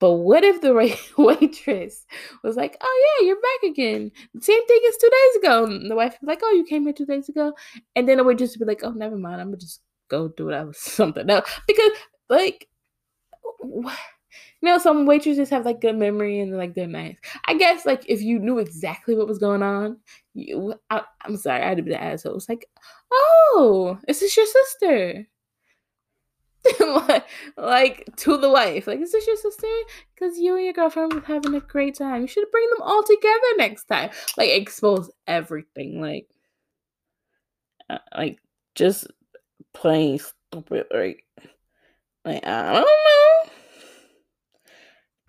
But 0.00 0.14
what 0.14 0.42
if 0.42 0.60
the 0.60 0.74
waitress 1.18 2.06
was 2.42 2.56
like, 2.56 2.76
"Oh 2.80 3.18
yeah, 3.20 3.26
you're 3.26 3.36
back 3.36 3.70
again. 3.70 4.10
Same 4.40 4.66
thing 4.66 4.80
as 4.88 4.96
two 4.96 5.10
days 5.10 5.36
ago." 5.36 5.64
And 5.64 5.88
the 5.88 5.94
wife 5.94 6.16
was 6.20 6.26
like, 6.26 6.40
"Oh, 6.42 6.50
you 6.50 6.64
came 6.64 6.82
here 6.82 6.92
two 6.92 7.06
days 7.06 7.28
ago," 7.28 7.52
and 7.94 8.08
then 8.08 8.16
the 8.16 8.24
waitress 8.24 8.58
would 8.58 8.66
be 8.66 8.68
like, 8.68 8.82
"Oh, 8.82 8.90
never 8.90 9.16
mind. 9.16 9.40
I'm 9.40 9.48
gonna 9.48 9.58
just 9.58 9.80
go 10.08 10.26
do 10.26 10.46
whatever 10.46 10.72
something 10.76 11.30
else." 11.30 11.48
Because 11.68 11.92
like, 12.28 12.68
what? 13.60 13.96
You 14.62 14.68
know, 14.68 14.78
some 14.78 15.06
waitresses 15.06 15.50
have 15.50 15.64
like 15.64 15.80
good 15.80 15.96
memory 15.96 16.38
and 16.38 16.56
like 16.56 16.74
they're 16.74 16.86
nice. 16.86 17.16
I 17.46 17.54
guess 17.54 17.84
like 17.84 18.04
if 18.08 18.22
you 18.22 18.38
knew 18.38 18.58
exactly 18.58 19.16
what 19.16 19.26
was 19.26 19.38
going 19.38 19.62
on, 19.62 19.98
you 20.34 20.74
I, 20.88 21.02
am 21.26 21.36
sorry, 21.36 21.62
I 21.62 21.68
had 21.68 21.78
to 21.78 21.82
be 21.82 21.90
the 21.90 22.00
asshole. 22.00 22.36
It's 22.36 22.48
like, 22.48 22.68
oh, 23.12 23.98
is 24.06 24.20
this 24.20 24.36
your 24.36 24.46
sister? 24.46 25.26
like 27.56 28.08
to 28.18 28.36
the 28.36 28.50
wife, 28.50 28.86
like, 28.86 29.00
is 29.00 29.10
this 29.10 29.26
your 29.26 29.36
sister? 29.36 29.66
Because 30.14 30.38
you 30.38 30.54
and 30.54 30.64
your 30.64 30.72
girlfriend 30.72 31.12
were 31.12 31.20
having 31.20 31.54
a 31.56 31.60
great 31.60 31.96
time. 31.96 32.22
You 32.22 32.28
should 32.28 32.50
bring 32.52 32.68
them 32.70 32.82
all 32.82 33.02
together 33.02 33.56
next 33.58 33.84
time. 33.86 34.10
Like 34.36 34.50
expose 34.50 35.10
everything. 35.26 36.00
Like, 36.00 36.28
uh, 37.90 37.98
like 38.16 38.38
just 38.76 39.08
plain 39.74 40.20
stupid. 40.20 40.86
Like, 40.92 41.24
like 42.24 42.46
I 42.46 42.74
don't 42.74 42.82
know. 42.82 43.31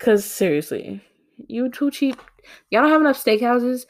Cause 0.04 0.22
seriously, 0.22 1.00
you 1.46 1.70
too 1.70 1.90
cheap. 1.90 2.20
Y'all 2.68 2.82
don't 2.82 2.90
have 2.90 3.00
enough 3.00 3.24
steakhouses. 3.24 3.86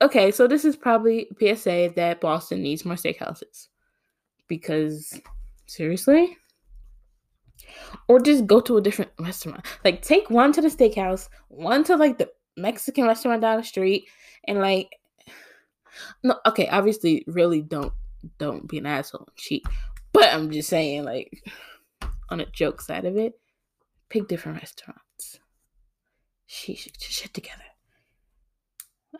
Okay, 0.00 0.30
so 0.30 0.46
this 0.46 0.64
is 0.64 0.74
probably 0.74 1.28
PSA 1.38 1.92
that 1.96 2.22
Boston 2.22 2.62
needs 2.62 2.86
more 2.86 2.94
steakhouses. 2.94 3.68
Because 4.48 5.20
seriously? 5.66 6.38
Or 8.08 8.20
just 8.20 8.46
go 8.46 8.62
to 8.62 8.78
a 8.78 8.80
different 8.80 9.10
restaurant. 9.18 9.66
Like 9.84 10.00
take 10.00 10.30
one 10.30 10.50
to 10.52 10.62
the 10.62 10.68
steakhouse, 10.68 11.28
one 11.48 11.84
to 11.84 11.96
like 11.96 12.16
the 12.16 12.30
Mexican 12.56 13.04
restaurant 13.04 13.42
down 13.42 13.58
the 13.58 13.64
street, 13.64 14.08
and 14.46 14.60
like 14.60 14.88
no, 16.22 16.38
okay, 16.46 16.68
obviously 16.68 17.22
really 17.26 17.60
don't 17.60 17.92
don't 18.38 18.66
be 18.66 18.78
an 18.78 18.86
asshole 18.86 19.26
and 19.26 19.36
cheat. 19.36 19.62
But 20.14 20.32
I'm 20.32 20.50
just 20.50 20.70
saying, 20.70 21.04
like, 21.04 21.44
on 22.30 22.40
a 22.40 22.46
joke 22.46 22.80
side 22.80 23.04
of 23.04 23.18
it, 23.18 23.34
pick 24.08 24.26
different 24.28 24.58
restaurants 24.58 25.03
she 26.54 26.74
shit 26.74 27.34
together. 27.34 27.64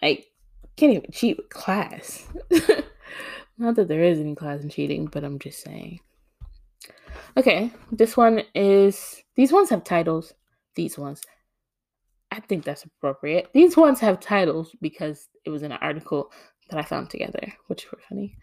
Like, 0.01 0.27
can't 0.77 0.93
even 0.93 1.11
cheat 1.13 1.37
with 1.37 1.49
class. 1.51 2.27
Not 3.59 3.77
that 3.77 3.89
there 3.89 4.03
is 4.03 4.19
any 4.19 4.35
class 4.35 4.63
in 4.63 4.69
cheating, 4.69 5.07
but 5.07 5.25
I'm 5.25 5.39
just 5.39 5.63
saying. 5.63 6.01
Okay, 7.37 7.71
this 7.93 8.17
one 8.17 8.43
is. 8.55 9.23
These 9.37 9.53
ones 9.53 9.71
have 9.71 9.85
titles. 9.85 10.33
These 10.75 10.99
ones. 10.99 11.21
I 12.31 12.41
think 12.41 12.65
that's 12.65 12.85
appropriate. 12.85 13.51
These 13.53 13.77
ones 13.77 14.01
have 14.01 14.19
titles 14.19 14.75
because 14.81 15.29
it 15.45 15.51
was 15.51 15.63
in 15.63 15.73
an 15.73 15.79
article 15.81 16.33
that 16.71 16.79
I 16.79 16.83
found 16.83 17.11
together, 17.11 17.53
which 17.69 17.91
were 17.91 18.01
funny. 18.09 18.37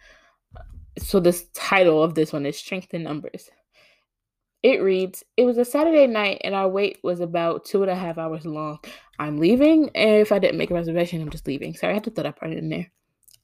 So, 0.98 1.20
this 1.20 1.48
title 1.54 2.04
of 2.04 2.16
this 2.16 2.32
one 2.32 2.46
is 2.46 2.58
Strength 2.58 2.94
in 2.94 3.04
Numbers. 3.04 3.50
It 4.64 4.82
reads, 4.82 5.24
It 5.38 5.46
was 5.46 5.58
a 5.58 5.66
Saturday 5.66 6.08
night 6.08 6.42
and 6.44 6.54
our 6.54 6.70
wait 6.70 7.00
was 7.04 7.20
about 7.20 7.66
two 7.66 7.82
and 7.82 7.92
a 7.92 7.96
half 7.96 8.18
hours 8.18 8.46
long. 8.46 8.80
I'm 9.18 9.38
leaving. 9.38 9.90
If 9.96 10.32
I 10.32 10.40
didn't 10.40 10.58
make 10.58 10.72
a 10.72 10.76
reservation, 10.76 11.22
I'm 11.22 11.30
just 11.30 11.48
leaving. 11.48 11.76
Sorry, 11.76 11.92
I 11.92 11.96
had 11.96 12.04
to 12.06 12.12
throw 12.12 12.24
that 12.24 12.40
part 12.40 12.54
in 12.54 12.70
there. 12.70 12.92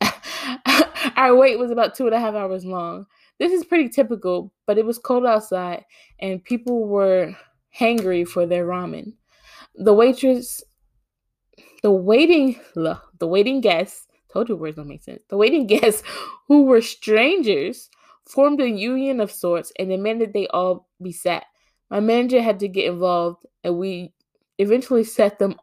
our 1.16 1.36
wait 1.36 1.58
was 1.58 1.72
about 1.72 1.96
two 1.96 2.06
and 2.06 2.16
a 2.16 2.20
half 2.20 2.36
hours 2.36 2.66
long. 2.66 3.08
This 3.40 3.52
is 3.52 3.66
pretty 3.66 3.90
typical, 3.90 4.54
but 4.66 4.78
it 4.78 4.86
was 4.86 4.98
cold 4.98 5.26
outside 5.26 5.86
and 6.20 6.44
people 6.44 6.88
were 6.88 7.36
hangry 7.78 8.28
for 8.28 8.46
their 8.46 8.66
ramen. 8.66 9.14
The 9.76 9.94
waitress, 9.94 10.64
the 11.84 11.92
waiting, 11.92 12.60
the 12.76 13.00
waiting 13.22 13.62
guests, 13.62 14.08
told 14.32 14.50
you 14.50 14.56
words 14.56 14.76
don't 14.76 14.88
make 14.88 15.04
sense. 15.04 15.24
The 15.30 15.38
waiting 15.38 15.68
guests 15.68 16.04
who 16.48 16.64
were 16.64 16.82
strangers 16.82 17.90
formed 18.28 18.62
a 18.62 18.70
union 18.70 19.20
of 19.20 19.32
sorts 19.32 19.72
and 19.80 19.90
demanded 19.90 20.34
they 20.34 20.48
all 20.48 20.88
be 21.02 21.12
sat. 21.12 21.46
My 21.90 22.00
manager 22.00 22.42
had 22.42 22.60
to 22.60 22.68
get 22.68 22.92
involved, 22.92 23.46
and 23.64 23.78
we 23.78 24.14
eventually 24.58 25.04
set 25.04 25.40
them 25.40 25.56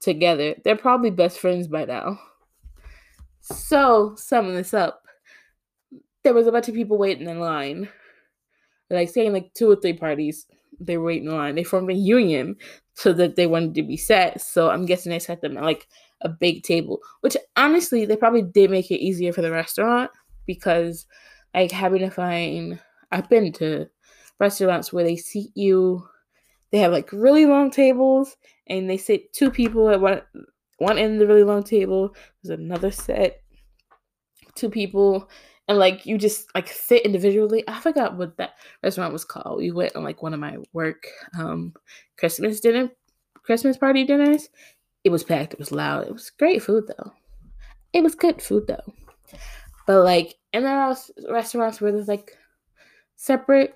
together. 0.00 0.54
They're 0.64 0.76
probably 0.76 1.10
best 1.10 1.38
friends 1.38 1.68
by 1.68 1.86
now. 1.86 2.20
So, 3.40 4.14
summing 4.16 4.54
this 4.54 4.74
up, 4.74 5.02
there 6.22 6.34
was 6.34 6.46
a 6.46 6.52
bunch 6.52 6.68
of 6.68 6.74
people 6.74 6.98
waiting 6.98 7.28
in 7.28 7.40
line, 7.40 7.88
like 8.90 9.08
saying 9.08 9.32
like 9.32 9.54
two 9.54 9.70
or 9.70 9.76
three 9.76 9.94
parties 9.94 10.46
they 10.80 10.96
were 10.96 11.06
waiting 11.06 11.28
in 11.28 11.36
line. 11.36 11.54
They 11.54 11.64
formed 11.64 11.90
a 11.90 11.94
union 11.94 12.56
so 12.94 13.12
that 13.14 13.36
they 13.36 13.46
wanted 13.46 13.74
to 13.74 13.82
be 13.82 13.96
set. 13.96 14.40
So 14.40 14.70
I'm 14.70 14.86
guessing 14.86 15.10
they 15.10 15.18
set 15.18 15.40
them 15.40 15.56
at 15.56 15.64
like 15.64 15.88
a 16.20 16.28
big 16.28 16.62
table, 16.62 17.00
which 17.20 17.36
honestly, 17.56 18.04
they 18.04 18.16
probably 18.16 18.42
did 18.42 18.70
make 18.70 18.90
it 18.90 19.02
easier 19.02 19.32
for 19.32 19.42
the 19.42 19.50
restaurant 19.50 20.10
because 20.46 21.06
like 21.54 21.70
having 21.70 22.00
to 22.00 22.10
find, 22.10 22.78
I've 23.10 23.28
been 23.28 23.52
to 23.54 23.88
restaurants 24.38 24.92
where 24.92 25.04
they 25.04 25.16
seat 25.16 25.50
you, 25.54 26.06
they 26.70 26.78
have 26.78 26.92
like 26.92 27.12
really 27.12 27.46
long 27.46 27.70
tables 27.70 28.36
and 28.66 28.88
they 28.88 28.96
sit 28.96 29.32
two 29.32 29.50
people 29.50 29.90
at 29.90 30.00
one, 30.00 30.22
one 30.78 30.98
end 30.98 31.14
of 31.14 31.18
the 31.20 31.26
really 31.26 31.44
long 31.44 31.62
table. 31.62 32.14
There's 32.42 32.58
another 32.58 32.90
set, 32.90 33.42
two 34.54 34.70
people 34.70 35.28
and 35.68 35.78
like 35.78 36.06
you 36.06 36.18
just 36.18 36.46
like 36.54 36.68
sit 36.68 37.04
individually. 37.04 37.64
I 37.68 37.80
forgot 37.80 38.16
what 38.16 38.36
that 38.38 38.54
restaurant 38.82 39.12
was 39.12 39.24
called. 39.24 39.58
We 39.58 39.70
went 39.70 39.96
on 39.96 40.04
like 40.04 40.22
one 40.22 40.34
of 40.34 40.40
my 40.40 40.56
work 40.72 41.06
um 41.38 41.72
Christmas 42.18 42.60
dinner 42.60 42.90
Christmas 43.42 43.76
party 43.76 44.04
dinners. 44.04 44.48
It 45.04 45.10
was 45.10 45.24
packed, 45.24 45.54
it 45.54 45.58
was 45.58 45.72
loud. 45.72 46.06
It 46.06 46.12
was 46.12 46.30
great 46.30 46.62
food 46.62 46.84
though. 46.88 47.12
It 47.92 48.02
was 48.02 48.14
good 48.14 48.40
food 48.40 48.66
though. 48.66 48.94
But 49.86 50.04
like 50.04 50.36
and 50.52 50.64
there 50.64 50.80
are 50.80 50.96
restaurants 51.28 51.80
where 51.80 51.92
there's 51.92 52.08
like 52.08 52.36
separate 53.16 53.74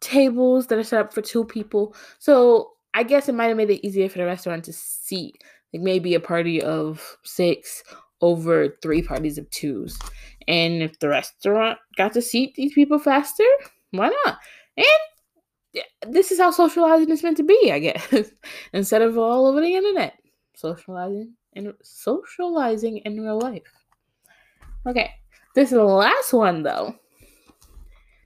tables 0.00 0.66
that 0.68 0.78
are 0.78 0.84
set 0.84 1.00
up 1.00 1.12
for 1.12 1.22
two 1.22 1.44
people. 1.44 1.94
So 2.18 2.72
I 2.94 3.02
guess 3.02 3.28
it 3.28 3.34
might 3.34 3.46
have 3.46 3.56
made 3.56 3.70
it 3.70 3.86
easier 3.86 4.08
for 4.08 4.18
the 4.18 4.26
restaurant 4.26 4.64
to 4.64 4.72
seat 4.72 5.42
like 5.74 5.82
maybe 5.82 6.14
a 6.14 6.20
party 6.20 6.62
of 6.62 7.18
six 7.24 7.82
over 8.20 8.76
three 8.80 9.02
parties 9.02 9.38
of 9.38 9.50
twos. 9.50 9.98
And 10.46 10.82
if 10.82 10.98
the 11.00 11.08
restaurant 11.08 11.78
got 11.96 12.12
to 12.12 12.22
seat 12.22 12.54
these 12.54 12.72
people 12.72 12.98
faster, 12.98 13.44
why 13.90 14.08
not? 14.24 14.38
And 14.76 16.14
this 16.14 16.30
is 16.30 16.38
how 16.38 16.52
socializing 16.52 17.10
is 17.10 17.22
meant 17.22 17.36
to 17.38 17.42
be, 17.42 17.70
I 17.72 17.80
guess. 17.80 18.30
Instead 18.72 19.02
of 19.02 19.18
all 19.18 19.46
over 19.46 19.60
the 19.60 19.74
internet. 19.74 20.14
Socializing 20.54 21.34
and 21.54 21.72
socializing 21.82 22.98
in 22.98 23.20
real 23.20 23.40
life. 23.40 23.62
Okay. 24.86 25.10
This 25.54 25.70
is 25.70 25.78
the 25.78 25.84
last 25.84 26.32
one 26.32 26.62
though. 26.62 26.96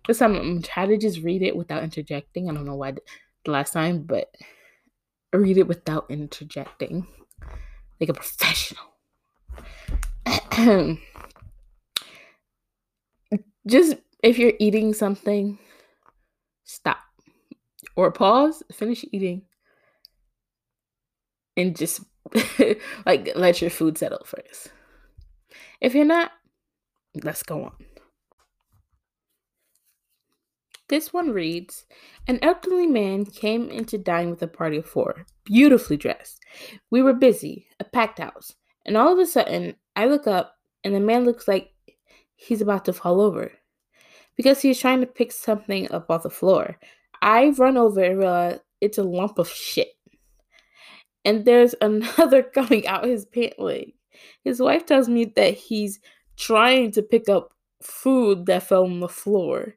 This 0.07 0.19
time 0.19 0.35
I'm 0.35 0.43
gonna 0.43 0.63
try 0.63 0.87
to 0.87 0.97
just 0.97 1.21
read 1.21 1.43
it 1.43 1.55
without 1.55 1.83
interjecting. 1.83 2.49
I 2.49 2.55
don't 2.55 2.65
know 2.65 2.75
why 2.75 2.93
the 2.93 3.03
last 3.51 3.73
time, 3.73 4.03
but 4.03 4.35
read 5.33 5.59
it 5.59 5.69
without 5.69 6.07
interjecting. 6.09 7.07
Like 8.01 8.09
a 8.09 8.15
professional. 8.15 8.85
just 13.67 13.97
if 14.23 14.39
you're 14.39 14.55
eating 14.59 14.95
something, 14.95 15.59
stop 16.65 16.99
or 17.97 18.11
pause, 18.11 18.63
finish 18.73 19.05
eating, 19.13 19.43
and 21.57 21.77
just 21.77 22.01
like 23.07 23.33
let 23.37 23.61
your 23.61 23.71
food 23.71 23.99
settle 23.99 24.25
first. 24.25 24.73
If 25.81 25.95
you're 25.95 26.05
not, 26.05 26.33
let's 27.25 27.43
go 27.43 27.65
on. 27.65 27.73
This 30.89 31.13
one 31.13 31.31
reads 31.31 31.85
An 32.27 32.39
elderly 32.43 32.87
man 32.87 33.27
came 33.27 33.69
in 33.71 33.85
to 33.87 33.99
dine 33.99 34.31
with 34.31 34.43
a 34.43 34.49
party 34.49 34.79
of 34.79 34.87
four, 34.87 35.27
beautifully 35.45 35.97
dressed. 35.97 36.43
We 36.91 37.03
were 37.03 37.13
busy, 37.13 37.67
a 37.79 37.85
packed 37.85 38.19
house, 38.19 38.55
and 38.87 38.97
all 38.97 39.13
of 39.13 39.19
a 39.19 39.27
sudden 39.27 39.77
I 39.95 40.07
look 40.07 40.27
up 40.27 40.55
and 40.85 40.95
the 40.95 41.01
man 41.01 41.25
looks 41.25 41.47
like 41.47 41.73
he's 42.37 42.63
about 42.63 42.87
to 42.87 42.93
fall 42.93 43.21
over 43.21 43.53
because 44.37 44.63
he's 44.63 44.79
trying 44.79 45.01
to 45.01 45.07
pick 45.07 45.33
something 45.33 45.91
up 45.93 46.11
off 46.11 46.23
the 46.23 46.31
floor. 46.31 46.79
I 47.21 47.51
run 47.51 47.77
over 47.77 48.03
and 48.03 48.19
realize 48.19 48.61
it's 48.81 48.99
a 48.99 49.03
lump 49.03 49.39
of 49.39 49.49
shit. 49.51 49.89
And 51.25 51.45
there's 51.45 51.75
another 51.81 52.43
coming 52.43 52.87
out 52.87 53.05
his 53.05 53.27
pant 53.27 53.59
leg. 53.59 53.93
His 54.43 54.61
wife 54.61 54.87
tells 54.87 55.09
me 55.09 55.27
that 55.37 55.55
he's 55.55 56.01
trying 56.39 56.93
to 56.93 57.03
pick 57.03 57.29
up 57.29 57.53
food 57.83 58.47
that 58.47 58.63
fell 58.63 58.85
on 58.85 59.01
the 59.01 59.09
floor. 59.09 59.75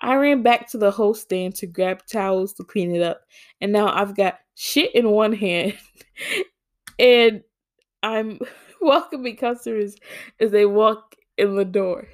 I 0.00 0.16
ran 0.16 0.42
back 0.42 0.68
to 0.70 0.78
the 0.78 0.90
host 0.90 1.22
stand 1.22 1.54
to 1.56 1.66
grab 1.66 2.00
towels 2.10 2.52
to 2.54 2.64
clean 2.64 2.94
it 2.94 3.02
up, 3.02 3.22
and 3.60 3.72
now 3.72 3.94
I've 3.94 4.16
got 4.16 4.38
shit 4.54 4.94
in 4.94 5.10
one 5.10 5.32
hand, 5.32 5.74
and 6.98 7.42
I'm 8.02 8.38
welcoming 8.80 9.36
customers 9.36 9.96
as 10.40 10.50
they 10.50 10.66
walk 10.66 11.14
in 11.38 11.56
the 11.56 11.64
door. 11.64 12.08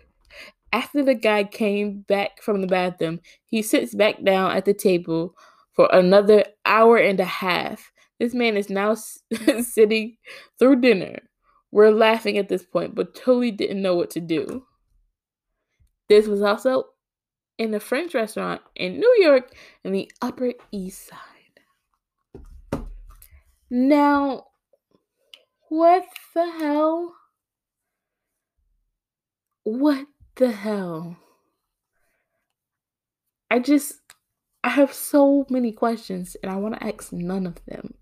After 0.73 1.03
the 1.03 1.15
guy 1.15 1.45
came 1.45 2.03
back 2.03 2.43
from 2.43 2.61
the 2.61 2.69
bathroom, 2.69 3.21
he 3.45 3.61
sits 3.61 3.95
back 3.95 4.23
down 4.23 4.53
at 4.53 4.65
the 4.65 4.75
table 4.75 5.35
for 5.73 5.89
another 5.93 6.45
hour 6.65 6.97
and 6.97 7.19
a 7.19 7.25
half. 7.25 7.91
This 8.21 8.35
man 8.35 8.57
is 8.57 8.71
now 8.71 8.95
sitting 9.63 10.17
through 10.59 10.81
dinner. 10.81 11.19
We're 11.73 11.91
laughing 11.91 12.37
at 12.37 12.49
this 12.49 12.65
point, 12.65 12.95
but 12.95 13.15
totally 13.15 13.51
didn't 13.51 13.83
know 13.83 13.95
what 13.95 14.11
to 14.11 14.21
do. 14.21 14.65
This 16.09 16.27
was 16.27 16.43
also 16.43 16.87
in 17.59 17.73
a 17.75 17.81
French 17.81 18.15
restaurant 18.15 18.63
in 18.75 18.99
New 18.99 19.17
York 19.21 19.55
in 19.85 19.93
the 19.93 20.11
Upper 20.21 20.55
East 20.73 21.09
Side. 21.09 22.81
Now, 23.71 24.47
what 25.69 26.05
the 26.35 26.51
hell? 26.51 27.15
What 29.63 30.07
the 30.35 30.51
hell? 30.51 31.19
I 33.49 33.61
just, 33.61 34.01
I 34.65 34.71
have 34.71 34.93
so 34.93 35.47
many 35.49 35.71
questions 35.71 36.37
and 36.43 36.51
I 36.51 36.57
want 36.57 36.75
to 36.75 36.85
ask 36.85 37.13
none 37.13 37.47
of 37.47 37.65
them. 37.67 37.95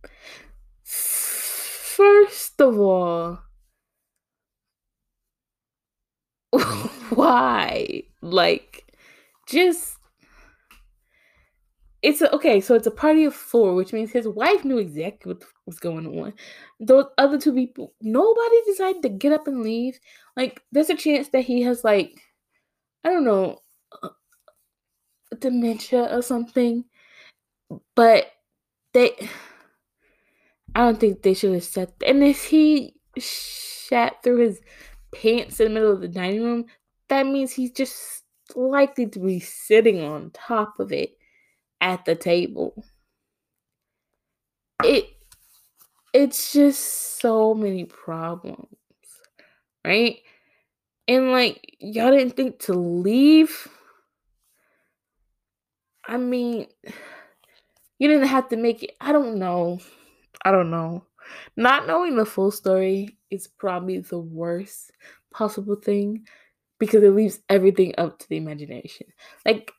First 0.83 2.61
of 2.61 2.79
all, 2.79 3.41
why? 7.11 8.03
Like, 8.23 8.95
just 9.47 9.99
it's 12.01 12.21
a, 12.21 12.33
okay, 12.35 12.61
so 12.61 12.75
it's 12.75 12.87
a 12.87 12.93
party 12.93 13.25
of 13.25 13.35
four, 13.35 13.75
which 13.75 13.93
means 13.93 14.13
his 14.13 14.29
wife 14.29 14.65
knew 14.65 14.79
exactly 14.79 15.33
what 15.33 15.43
was 15.67 15.81
going 15.81 16.07
on. 16.07 16.33
Those 16.79 17.07
other 17.19 17.39
two 17.39 17.53
people, 17.53 17.93
nobody 18.01 18.57
decided 18.67 19.03
to 19.03 19.09
get 19.09 19.33
up 19.33 19.49
and 19.49 19.63
leave. 19.63 19.99
Like, 20.37 20.63
there's 20.71 20.91
a 20.91 20.97
chance 20.97 21.29
that 21.31 21.45
he 21.45 21.63
has 21.63 21.83
like, 21.83 22.21
I 23.05 23.11
don't 23.11 23.25
know, 23.25 23.59
uh, 24.03 24.11
dementia 25.41 26.05
or 26.17 26.23
something. 26.23 26.85
But 27.97 28.31
they, 28.93 29.17
I 30.77 30.81
don't 30.85 31.01
think 31.01 31.23
they 31.23 31.35
should 31.35 31.55
have 31.55 31.65
said. 31.65 31.93
And 32.07 32.23
if 32.23 32.45
he 32.45 32.95
shat 33.19 34.23
through 34.23 34.39
his 34.39 34.61
pants 35.15 35.61
in 35.61 35.69
the 35.69 35.75
middle 35.75 35.93
of 35.93 36.01
the 36.01 36.09
dining 36.09 36.43
room, 36.43 36.67
that 37.09 37.27
means 37.27 37.53
he's 37.53 37.73
just 37.73 38.25
likely 38.55 39.07
to 39.07 39.19
be 39.19 39.41
sitting 39.41 40.03
on 40.03 40.31
top 40.33 40.79
of 40.81 40.93
it 40.93 41.17
at 41.81 42.05
the 42.05 42.15
table. 42.15 42.85
It 44.85 45.07
it's 46.15 46.53
just 46.53 47.21
so 47.21 47.55
many 47.55 47.85
problems. 47.85 48.67
Right? 49.85 50.19
And 51.07 51.31
like 51.33 51.77
y'all 51.81 52.11
didn't 52.11 52.37
think 52.37 52.59
to 52.61 52.75
leave. 52.75 53.69
I 56.07 56.17
mean, 56.17 56.67
you 57.99 58.09
didn't 58.09 58.29
have 58.29 58.49
to 58.49 58.57
make 58.57 58.83
it. 58.83 58.97
I 59.01 59.13
don't 59.13 59.39
know. 59.39 59.79
I 60.45 60.51
don't 60.51 60.71
know. 60.71 61.05
Not 61.57 61.87
knowing 61.87 62.17
the 62.17 62.27
full 62.27 62.51
story 62.51 63.19
is 63.31 63.47
probably 63.47 63.99
the 63.99 64.19
worst 64.19 64.93
possible 65.31 65.77
thing 65.77 66.27
because 66.79 67.03
it 67.03 67.11
leaves 67.11 67.41
everything 67.49 67.95
up 67.99 68.19
to 68.19 68.29
the 68.29 68.37
imagination. 68.37 69.07
Like 69.45 69.73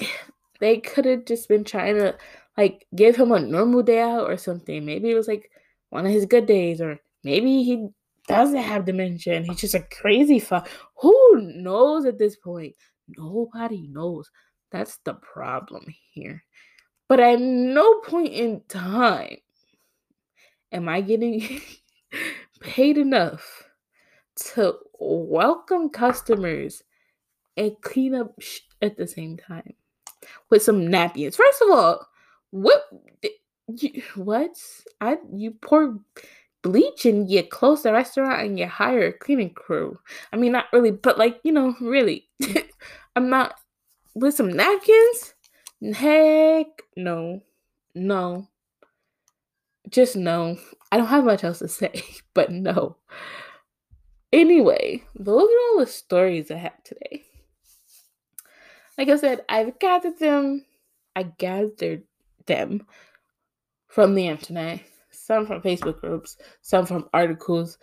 they 0.60 0.78
could 0.78 1.04
have 1.04 1.24
just 1.24 1.48
been 1.48 1.64
trying 1.64 1.96
to 1.96 2.16
like 2.56 2.86
give 2.94 3.16
him 3.16 3.32
a 3.32 3.40
normal 3.40 3.82
day 3.82 4.00
out 4.00 4.30
or 4.30 4.36
something. 4.36 4.84
Maybe 4.84 5.10
it 5.10 5.14
was 5.14 5.28
like 5.28 5.50
one 5.90 6.06
of 6.06 6.12
his 6.12 6.26
good 6.26 6.46
days, 6.46 6.80
or 6.80 6.98
maybe 7.22 7.62
he 7.62 7.88
doesn't 8.26 8.56
have 8.56 8.84
dementia 8.84 9.36
and 9.36 9.46
he's 9.46 9.60
just 9.60 9.74
a 9.74 9.86
crazy 10.00 10.38
fuck. 10.38 10.68
Who 10.96 11.40
knows 11.40 12.06
at 12.06 12.18
this 12.18 12.36
point? 12.36 12.74
Nobody 13.08 13.86
knows. 13.88 14.30
That's 14.72 14.98
the 15.04 15.14
problem 15.14 15.86
here. 16.12 16.42
But 17.08 17.20
at 17.20 17.40
no 17.40 18.00
point 18.00 18.32
in 18.32 18.62
time 18.68 19.36
am 20.72 20.88
I 20.88 21.00
getting 21.00 21.60
paid 22.60 22.98
enough 22.98 23.64
to 24.54 24.76
welcome 24.98 25.88
customers 25.88 26.82
and 27.56 27.80
clean 27.80 28.14
up 28.14 28.38
at 28.82 28.96
the 28.96 29.06
same 29.06 29.36
time 29.36 29.74
with 30.50 30.62
some 30.62 30.86
napkins. 30.88 31.36
First 31.36 31.62
of 31.62 31.70
all, 31.70 32.06
what 32.50 32.84
you, 33.68 34.02
what? 34.14 34.56
I 35.00 35.18
you 35.32 35.52
pour 35.52 35.98
bleach 36.62 37.06
and 37.06 37.30
you 37.30 37.42
close 37.42 37.82
the 37.82 37.92
restaurant 37.92 38.44
and 38.44 38.58
you 38.58 38.66
hire 38.66 39.06
a 39.06 39.12
cleaning 39.12 39.54
crew. 39.54 39.98
I 40.32 40.36
mean, 40.36 40.52
not 40.52 40.66
really, 40.72 40.90
but 40.90 41.18
like 41.18 41.40
you 41.44 41.52
know, 41.52 41.74
really, 41.80 42.28
I'm 43.16 43.28
not 43.30 43.54
with 44.14 44.34
some 44.34 44.52
napkins. 44.52 45.34
Heck 45.94 46.66
no. 46.96 47.42
No. 47.94 48.48
Just 49.88 50.16
no. 50.16 50.58
I 50.90 50.96
don't 50.96 51.06
have 51.06 51.24
much 51.24 51.44
else 51.44 51.60
to 51.60 51.68
say, 51.68 52.02
but 52.34 52.50
no. 52.50 52.96
Anyway, 54.32 55.02
those 55.14 55.48
are 55.48 55.70
all 55.70 55.78
the 55.78 55.86
stories 55.86 56.50
I 56.50 56.56
have 56.56 56.82
today. 56.84 57.24
Like 58.98 59.08
I 59.08 59.16
said, 59.16 59.44
I've 59.48 59.78
gathered 59.78 60.18
them. 60.18 60.64
I 61.14 61.24
gathered 61.24 62.02
them 62.46 62.86
from 63.88 64.14
the 64.14 64.26
internet, 64.26 64.80
some 65.10 65.46
from 65.46 65.62
Facebook 65.62 66.00
groups, 66.00 66.36
some 66.62 66.86
from 66.86 67.08
articles, 67.14 67.78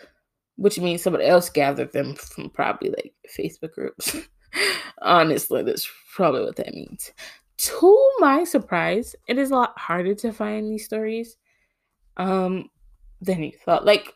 which 0.57 0.79
means 0.79 1.01
somebody 1.01 1.25
else 1.25 1.49
gathered 1.49 1.91
them 1.91 2.15
from 2.15 2.49
probably 2.49 2.89
like 2.89 3.13
Facebook 3.35 3.73
groups. 3.73 4.15
Honestly, 5.01 5.63
that's 5.63 5.89
probably 6.13 6.45
what 6.45 6.55
that 6.57 6.73
means. 6.73 7.11
To 7.57 8.11
my 8.19 8.43
surprise, 8.43 9.15
it 9.27 9.37
is 9.37 9.51
a 9.51 9.55
lot 9.55 9.77
harder 9.77 10.15
to 10.15 10.33
find 10.33 10.69
these 10.69 10.85
stories 10.85 11.37
um 12.17 12.69
than 13.21 13.43
you 13.43 13.51
thought. 13.51 13.85
Like 13.85 14.13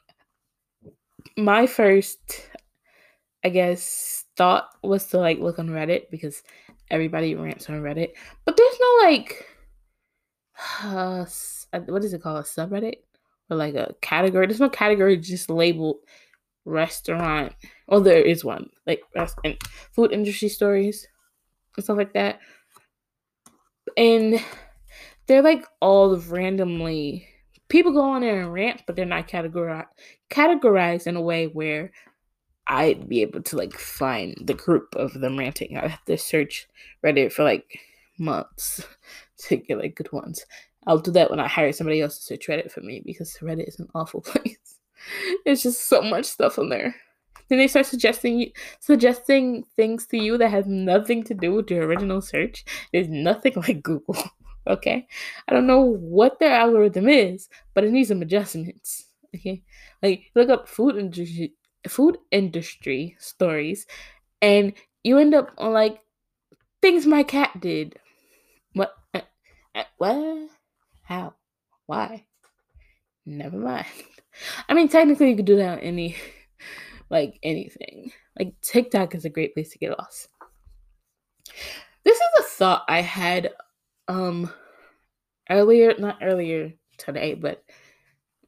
my 1.37 1.67
first 1.67 2.49
I 3.43 3.49
guess 3.49 4.25
thought 4.35 4.69
was 4.83 5.07
to 5.07 5.19
like 5.19 5.39
look 5.39 5.59
on 5.59 5.69
Reddit 5.69 6.09
because 6.11 6.43
everybody 6.89 7.35
rants 7.35 7.69
on 7.69 7.81
Reddit. 7.81 8.11
But 8.45 8.57
there's 8.57 8.77
no 8.79 9.07
like 9.07 9.45
uh, 10.83 11.25
what 11.85 12.03
is 12.03 12.13
it 12.13 12.21
called? 12.21 12.39
A 12.39 12.41
subreddit? 12.41 12.97
Or 13.49 13.57
like 13.57 13.75
a 13.75 13.95
category. 14.01 14.47
There's 14.47 14.59
no 14.59 14.69
category 14.69 15.17
just 15.17 15.49
labeled 15.49 15.97
restaurant. 16.65 17.53
Oh, 17.87 17.99
there 17.99 18.21
is 18.21 18.43
one. 18.43 18.69
Like 18.85 19.01
rest 19.15 19.37
and 19.43 19.57
food 19.93 20.11
industry 20.11 20.49
stories 20.49 21.07
and 21.75 21.83
stuff 21.83 21.97
like 21.97 22.13
that. 22.13 22.39
And 23.95 24.43
they're 25.27 25.41
like 25.41 25.65
all 25.79 26.17
randomly 26.17 27.27
people 27.69 27.91
go 27.91 28.11
on 28.11 28.21
there 28.21 28.41
and 28.41 28.53
rant, 28.53 28.83
but 28.85 28.95
they're 28.95 29.05
not 29.05 29.27
categorized 29.27 29.87
categorized 30.29 31.07
in 31.07 31.15
a 31.15 31.21
way 31.21 31.47
where 31.47 31.91
I'd 32.67 33.07
be 33.07 33.21
able 33.21 33.41
to 33.43 33.57
like 33.57 33.73
find 33.73 34.35
the 34.41 34.53
group 34.53 34.95
of 34.95 35.13
them 35.13 35.37
ranting. 35.37 35.77
I 35.77 35.87
have 35.87 36.05
to 36.05 36.17
search 36.17 36.67
Reddit 37.03 37.31
for 37.31 37.43
like 37.43 37.79
months 38.19 38.85
to 39.47 39.57
get 39.57 39.77
like 39.77 39.95
good 39.95 40.11
ones. 40.11 40.45
I'll 40.85 40.99
do 40.99 41.11
that 41.11 41.29
when 41.29 41.39
I 41.39 41.47
hire 41.47 41.73
somebody 41.73 42.01
else 42.01 42.17
to 42.17 42.23
search 42.23 42.47
Reddit 42.47 42.71
for 42.71 42.81
me 42.81 43.01
because 43.05 43.37
Reddit 43.41 43.67
is 43.67 43.79
an 43.79 43.89
awful 43.95 44.21
place. 44.25 44.57
It's 45.45 45.63
just 45.63 45.87
so 45.87 46.01
much 46.01 46.25
stuff 46.25 46.59
on 46.59 46.69
there. 46.69 46.95
Then 47.49 47.59
they 47.59 47.67
start 47.67 47.85
suggesting 47.85 48.39
you, 48.39 48.51
suggesting 48.79 49.63
things 49.75 50.05
to 50.07 50.17
you 50.17 50.37
that 50.37 50.51
has 50.51 50.65
nothing 50.67 51.23
to 51.25 51.33
do 51.33 51.53
with 51.53 51.71
your 51.71 51.85
original 51.85 52.21
search. 52.21 52.65
There's 52.91 53.07
nothing 53.07 53.53
like 53.67 53.81
Google. 53.83 54.17
Okay, 54.67 55.07
I 55.47 55.53
don't 55.53 55.67
know 55.67 55.81
what 55.81 56.39
their 56.39 56.51
algorithm 56.53 57.07
is, 57.09 57.49
but 57.73 57.83
it 57.83 57.91
needs 57.91 58.09
some 58.09 58.21
adjustments. 58.21 59.05
Okay, 59.35 59.63
like 60.03 60.31
look 60.35 60.49
up 60.49 60.67
food 60.67 60.97
industry, 60.97 61.53
food 61.87 62.17
industry 62.31 63.15
stories, 63.19 63.85
and 64.41 64.73
you 65.03 65.17
end 65.19 65.33
up 65.35 65.51
on 65.57 65.73
like 65.73 66.01
things 66.81 67.05
my 67.05 67.23
cat 67.23 67.51
did. 67.59 67.97
What? 68.73 68.93
Uh, 69.13 69.21
uh, 69.75 69.83
what? 69.97 70.49
How? 71.03 71.35
Why? 71.87 72.25
Never 73.25 73.57
mind. 73.57 73.85
I 74.69 74.73
mean, 74.73 74.87
technically, 74.87 75.29
you 75.31 75.35
could 75.35 75.45
do 75.45 75.57
that 75.57 75.79
on 75.79 75.79
any, 75.79 76.15
like 77.09 77.39
anything. 77.43 78.11
Like 78.39 78.55
TikTok 78.61 79.15
is 79.15 79.25
a 79.25 79.29
great 79.29 79.53
place 79.53 79.69
to 79.71 79.77
get 79.79 79.97
lost. 79.97 80.29
This 82.03 82.17
is 82.17 82.27
a 82.39 82.43
thought 82.43 82.85
I 82.87 83.01
had 83.01 83.51
um 84.07 84.51
earlier, 85.49 85.93
not 85.97 86.19
earlier 86.21 86.73
today, 86.97 87.33
but 87.33 87.63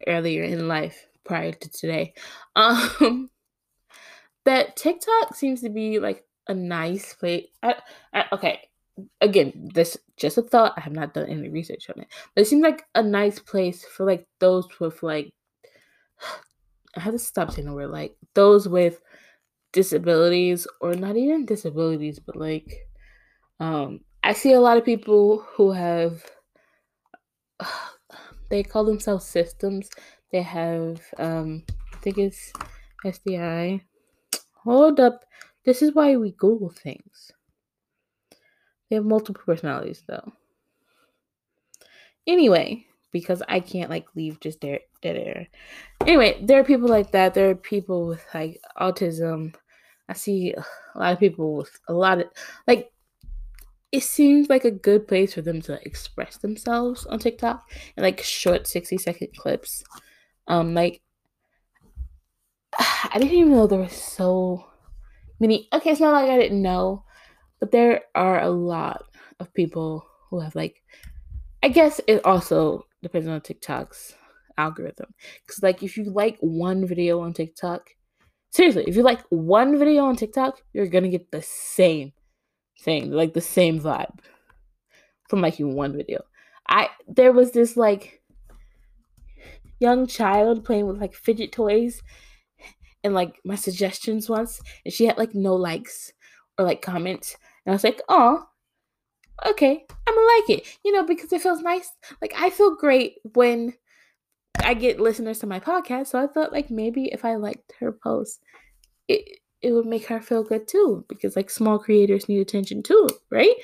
earlier 0.07 0.43
in 0.43 0.67
life 0.67 1.07
prior 1.23 1.51
to 1.51 1.69
today. 1.69 2.13
Um 2.55 3.29
that 4.45 4.75
TikTok 4.75 5.35
seems 5.35 5.61
to 5.61 5.69
be 5.69 5.99
like 5.99 6.25
a 6.47 6.53
nice 6.53 7.13
place. 7.13 7.45
I, 7.61 7.75
I, 8.13 8.25
okay, 8.33 8.69
again, 9.21 9.69
this 9.73 9.97
just 10.17 10.37
a 10.37 10.41
thought. 10.41 10.73
I 10.75 10.81
have 10.81 10.93
not 10.93 11.13
done 11.13 11.29
any 11.29 11.49
research 11.49 11.89
on 11.89 12.01
it, 12.01 12.07
but 12.33 12.41
it 12.41 12.45
seems 12.45 12.63
like 12.63 12.85
a 12.95 13.03
nice 13.03 13.39
place 13.39 13.85
for 13.85 14.05
like 14.05 14.27
those 14.39 14.67
with 14.79 15.03
like. 15.03 15.33
I 16.97 17.01
have 17.01 17.13
to 17.13 17.19
stop 17.19 17.51
saying 17.51 17.67
the 17.67 17.73
word 17.73 17.91
like 17.91 18.15
those 18.33 18.67
with 18.67 18.99
disabilities 19.71 20.65
or 20.81 20.95
not 20.95 21.15
even 21.15 21.45
disabilities, 21.45 22.17
but 22.17 22.35
like, 22.35 22.87
um, 23.59 23.99
I 24.23 24.33
see 24.33 24.53
a 24.53 24.59
lot 24.59 24.77
of 24.77 24.85
people 24.85 25.45
who 25.55 25.71
have. 25.71 26.23
They 28.49 28.63
call 28.63 28.83
themselves 28.83 29.25
systems. 29.25 29.91
They 30.31 30.41
have, 30.41 31.01
um, 31.19 31.61
I 31.93 31.97
think 31.97 32.17
it's 32.17 32.51
SDI. 33.05 33.81
Hold 34.63 34.99
up. 34.99 35.23
This 35.65 35.83
is 35.83 35.93
why 35.93 36.15
we 36.15 36.31
Google 36.31 36.71
things. 36.71 37.31
They 38.89 38.95
have 38.95 39.05
multiple 39.05 39.43
personalities 39.45 40.03
though. 40.07 40.33
Anyway, 42.25 42.87
because 43.11 43.43
I 43.47 43.59
can't 43.59 43.89
like 43.89 44.07
leave 44.15 44.39
just 44.39 44.61
dead, 44.61 44.79
dead 45.01 45.17
air. 45.17 45.47
Anyway, 46.01 46.43
there 46.43 46.59
are 46.59 46.63
people 46.63 46.89
like 46.89 47.11
that. 47.11 47.33
There 47.33 47.51
are 47.51 47.55
people 47.55 48.07
with 48.07 48.25
like 48.33 48.59
autism. 48.79 49.53
I 50.07 50.13
see 50.13 50.53
a 50.95 50.99
lot 50.99 51.13
of 51.13 51.19
people 51.19 51.55
with 51.55 51.79
a 51.87 51.93
lot 51.93 52.19
of 52.19 52.27
like 52.67 52.91
it 53.91 54.03
seems 54.03 54.49
like 54.49 54.65
a 54.65 54.71
good 54.71 55.07
place 55.07 55.33
for 55.33 55.41
them 55.41 55.61
to 55.61 55.79
express 55.85 56.37
themselves 56.37 57.05
on 57.07 57.19
TikTok 57.19 57.69
in 57.97 58.03
like 58.03 58.21
short 58.21 58.67
60 58.67 58.97
second 58.97 59.29
clips. 59.35 59.83
Um 60.47 60.73
like 60.73 61.01
I 62.79 63.17
didn't 63.17 63.33
even 63.33 63.51
know 63.51 63.67
there 63.67 63.79
were 63.79 63.89
so 63.89 64.65
many 65.39 65.67
okay, 65.73 65.91
it's 65.91 66.01
not 66.01 66.13
like 66.13 66.29
I 66.29 66.37
didn't 66.37 66.61
know, 66.61 67.03
but 67.59 67.71
there 67.71 68.01
are 68.13 68.41
a 68.41 68.49
lot 68.49 69.05
of 69.39 69.53
people 69.53 70.05
who 70.29 70.39
have 70.39 70.55
like 70.55 70.83
I 71.63 71.69
guess 71.69 71.99
it 72.07 72.23
also 72.25 72.85
depends 73.01 73.27
on 73.27 73.41
TikTok's 73.41 74.13
algorithm. 74.57 75.13
Cause 75.47 75.63
like 75.63 75.81
if 75.81 75.97
you 75.97 76.03
like 76.05 76.37
one 76.41 76.85
video 76.85 77.21
on 77.21 77.33
TikTok, 77.33 77.89
seriously, 78.51 78.85
if 78.87 78.95
you 78.95 79.01
like 79.01 79.21
one 79.29 79.79
video 79.79 80.05
on 80.05 80.15
TikTok, 80.15 80.61
you're 80.73 80.87
gonna 80.87 81.09
get 81.09 81.31
the 81.31 81.41
same 81.41 82.13
thing, 82.79 83.11
like 83.11 83.33
the 83.33 83.41
same 83.41 83.79
vibe 83.79 84.19
from 85.29 85.41
liking 85.41 85.75
one 85.75 85.95
video. 85.95 86.23
I 86.67 86.89
there 87.07 87.31
was 87.31 87.51
this 87.51 87.77
like 87.77 88.21
young 89.79 90.07
child 90.07 90.65
playing 90.65 90.87
with 90.87 90.99
like 90.99 91.13
fidget 91.13 91.51
toys 91.51 92.01
and 93.03 93.13
like 93.13 93.39
my 93.43 93.55
suggestions 93.55 94.29
once, 94.29 94.61
and 94.85 94.93
she 94.93 95.05
had 95.05 95.17
like 95.17 95.33
no 95.33 95.55
likes 95.55 96.11
or 96.57 96.65
like 96.65 96.81
comments. 96.81 97.35
And 97.65 97.73
I 97.73 97.75
was 97.75 97.83
like, 97.83 98.01
oh, 98.09 98.43
okay, 99.45 99.85
I'm 100.07 100.15
gonna 100.15 100.27
like 100.27 100.49
it, 100.49 100.77
you 100.83 100.91
know, 100.91 101.03
because 101.03 101.31
it 101.31 101.41
feels 101.41 101.61
nice. 101.61 101.91
Like 102.21 102.33
I 102.37 102.49
feel 102.49 102.75
great 102.75 103.15
when 103.33 103.73
I 104.57 104.73
get 104.73 104.99
listeners 104.99 105.39
to 105.39 105.47
my 105.47 105.59
podcast. 105.59 106.07
So 106.07 106.21
I 106.21 106.27
thought 106.27 106.51
like 106.51 106.69
maybe 106.69 107.05
if 107.05 107.23
I 107.23 107.35
liked 107.35 107.73
her 107.79 107.91
post, 107.91 108.41
it 109.07 109.39
it 109.61 109.71
would 109.71 109.85
make 109.85 110.05
her 110.05 110.21
feel 110.21 110.43
good 110.43 110.67
too 110.67 111.05
because 111.09 111.35
like 111.35 111.49
small 111.49 111.77
creators 111.77 112.29
need 112.29 112.39
attention 112.39 112.81
too 112.81 113.07
right 113.29 113.55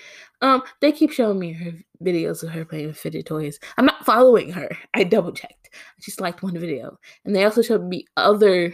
um 0.42 0.62
they 0.82 0.92
keep 0.92 1.12
showing 1.12 1.40
me 1.40 1.54
her 1.54 1.72
videos 2.04 2.44
of 2.44 2.50
her 2.50 2.66
playing 2.66 2.88
with 2.88 2.98
fidget 2.98 3.26
toys 3.26 3.60
i'm 3.78 3.86
not 3.86 4.06
following 4.06 4.52
her 4.52 4.70
i 4.94 5.04
double 5.04 5.32
checked 5.32 5.70
i 5.74 6.02
just 6.02 6.22
liked 6.22 6.44
one 6.44 6.58
video 6.58 6.98
and 7.24 7.36
they 7.36 7.44
also 7.44 7.62
showed 7.62 7.84
me 7.84 8.06
other 8.18 8.74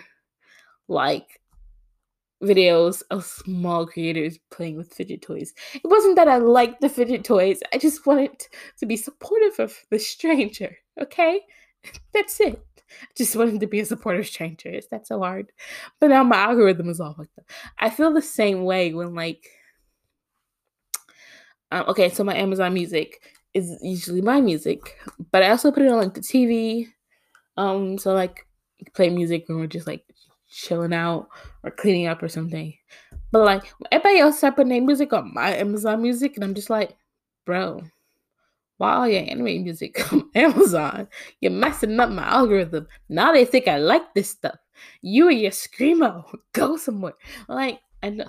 like 0.88 1.42
videos 2.42 3.04
of 3.12 3.24
small 3.26 3.86
creators 3.86 4.40
playing 4.50 4.76
with 4.76 4.94
fidget 4.94 5.22
toys. 5.22 5.54
It 5.74 5.86
wasn't 5.86 6.16
that 6.16 6.28
I 6.28 6.38
liked 6.38 6.82
the 6.82 6.90
fidget 6.90 7.24
toys, 7.24 7.62
I 7.74 7.78
just 7.78 8.06
wanted 8.06 8.48
to 8.80 8.86
be 8.86 8.98
supportive 8.98 9.60
of 9.60 9.78
the 9.90 10.00
stranger, 10.00 10.76
okay? 11.00 11.42
That's 12.14 12.40
it. 12.40 12.64
I 13.02 13.08
just 13.18 13.36
wanted 13.36 13.60
to 13.60 13.68
be 13.68 13.80
a 13.80 13.86
supportive 13.86 14.28
stranger. 14.28 14.70
Is 14.70 14.88
that 14.88 15.08
so 15.08 15.20
hard? 15.20 15.52
But 16.00 16.10
now 16.10 16.24
my 16.24 16.38
algorithm 16.38 16.90
is 16.90 17.00
all 17.00 17.14
fucked 17.14 17.38
up. 17.38 17.46
I 17.80 17.90
feel 17.90 18.14
the 18.14 18.22
same 18.22 18.64
way 18.64 18.94
when 18.94 19.16
like 19.16 19.48
um, 21.72 21.86
okay, 21.88 22.10
so 22.10 22.24
my 22.24 22.36
Amazon 22.36 22.74
music 22.74 23.22
is 23.54 23.78
usually 23.82 24.22
my 24.22 24.42
music, 24.42 24.98
but 25.32 25.44
I 25.44 25.50
also 25.50 25.72
put 25.72 25.84
it 25.84 25.92
on 25.92 26.00
like 26.00 26.14
the 26.14 26.22
TV. 26.22 26.88
Um, 27.58 27.98
so 27.98 28.14
like 28.14 28.46
play 28.94 29.10
music 29.10 29.46
when 29.48 29.58
we're 29.58 29.68
just 29.68 29.88
like 29.88 30.04
chilling 30.50 30.94
out 30.94 31.30
or 31.64 31.72
cleaning 31.72 32.08
up 32.08 32.22
or 32.22 32.28
something. 32.28 32.74
But 33.32 33.46
like 33.46 33.74
everybody 33.92 34.20
else 34.20 34.38
start 34.38 34.58
putting 34.58 34.70
their 34.70 34.82
music 34.82 35.14
on 35.14 35.34
my 35.34 35.56
Amazon 35.56 36.02
music, 36.02 36.36
and 36.36 36.44
I'm 36.44 36.56
just 36.56 36.70
like, 36.70 36.96
bro, 37.46 37.84
why 38.82 38.96
all 38.96 39.08
your 39.08 39.22
anime 39.22 39.64
music 39.64 40.12
on 40.12 40.28
Amazon? 40.34 41.08
You're 41.40 41.52
messing 41.52 42.00
up 42.00 42.10
my 42.10 42.24
algorithm. 42.24 42.88
Now 43.10 43.32
they 43.32 43.46
think 43.46 43.68
I 43.68 43.78
like 43.78 44.16
this 44.16 44.32
stuff. 44.32 44.56
You 45.04 45.30
and 45.30 45.40
your 45.40 45.52
screamo, 45.52 46.34
go 46.54 46.78
somewhere. 46.78 47.14
Like 47.48 47.80
I 48.02 48.10
know. 48.10 48.26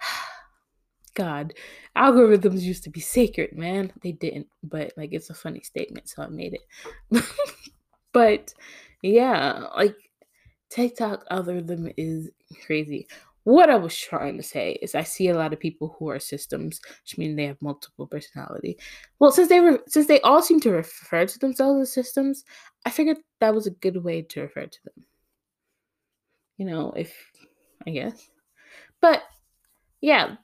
God, 1.14 1.54
algorithms 1.96 2.60
used 2.60 2.84
to 2.84 2.90
be 2.90 3.00
sacred, 3.00 3.58
man. 3.58 3.92
They 4.04 4.12
didn't, 4.12 4.46
but 4.62 4.92
like 4.96 5.12
it's 5.12 5.30
a 5.30 5.34
funny 5.34 5.62
statement, 5.62 6.08
so 6.08 6.22
I 6.22 6.28
made 6.28 6.54
it. 6.54 7.24
but 8.12 8.54
yeah, 9.02 9.66
like 9.76 9.96
TikTok 10.68 11.24
algorithm 11.28 11.90
is 11.96 12.30
crazy. 12.64 13.08
What 13.50 13.68
I 13.68 13.74
was 13.74 13.98
trying 13.98 14.36
to 14.36 14.44
say 14.44 14.78
is 14.80 14.94
I 14.94 15.02
see 15.02 15.26
a 15.26 15.34
lot 15.34 15.52
of 15.52 15.58
people 15.58 15.96
who 15.98 16.08
are 16.08 16.20
systems, 16.20 16.80
which 17.02 17.18
means 17.18 17.34
they 17.34 17.46
have 17.46 17.60
multiple 17.60 18.06
personality. 18.06 18.78
Well, 19.18 19.32
since 19.32 19.48
they 19.48 19.58
were 19.58 19.80
since 19.88 20.06
they 20.06 20.20
all 20.20 20.40
seem 20.40 20.60
to 20.60 20.70
refer 20.70 21.26
to 21.26 21.38
themselves 21.40 21.80
as 21.80 21.92
systems, 21.92 22.44
I 22.86 22.90
figured 22.90 23.16
that 23.40 23.52
was 23.52 23.66
a 23.66 23.72
good 23.72 24.04
way 24.04 24.22
to 24.22 24.42
refer 24.42 24.66
to 24.66 24.78
them. 24.84 25.04
You 26.58 26.66
know, 26.66 26.92
if 26.94 27.12
I 27.84 27.90
guess. 27.90 28.28
But 29.00 29.24
yeah, 30.00 30.36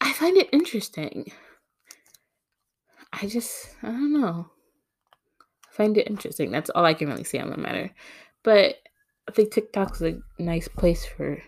I 0.00 0.12
find 0.12 0.36
it 0.36 0.48
interesting. 0.52 1.32
I 3.12 3.26
just 3.26 3.74
I 3.82 3.88
don't 3.88 4.12
know. 4.12 4.48
I 5.68 5.72
find 5.72 5.98
it 5.98 6.06
interesting. 6.06 6.52
That's 6.52 6.70
all 6.70 6.84
I 6.84 6.94
can 6.94 7.08
really 7.08 7.24
say 7.24 7.40
on 7.40 7.50
the 7.50 7.56
matter. 7.56 7.90
But 8.44 8.76
I 9.28 9.32
think 9.32 9.52
TikTok's 9.52 10.02
a 10.02 10.20
nice 10.38 10.68
place 10.68 11.04
for 11.04 11.42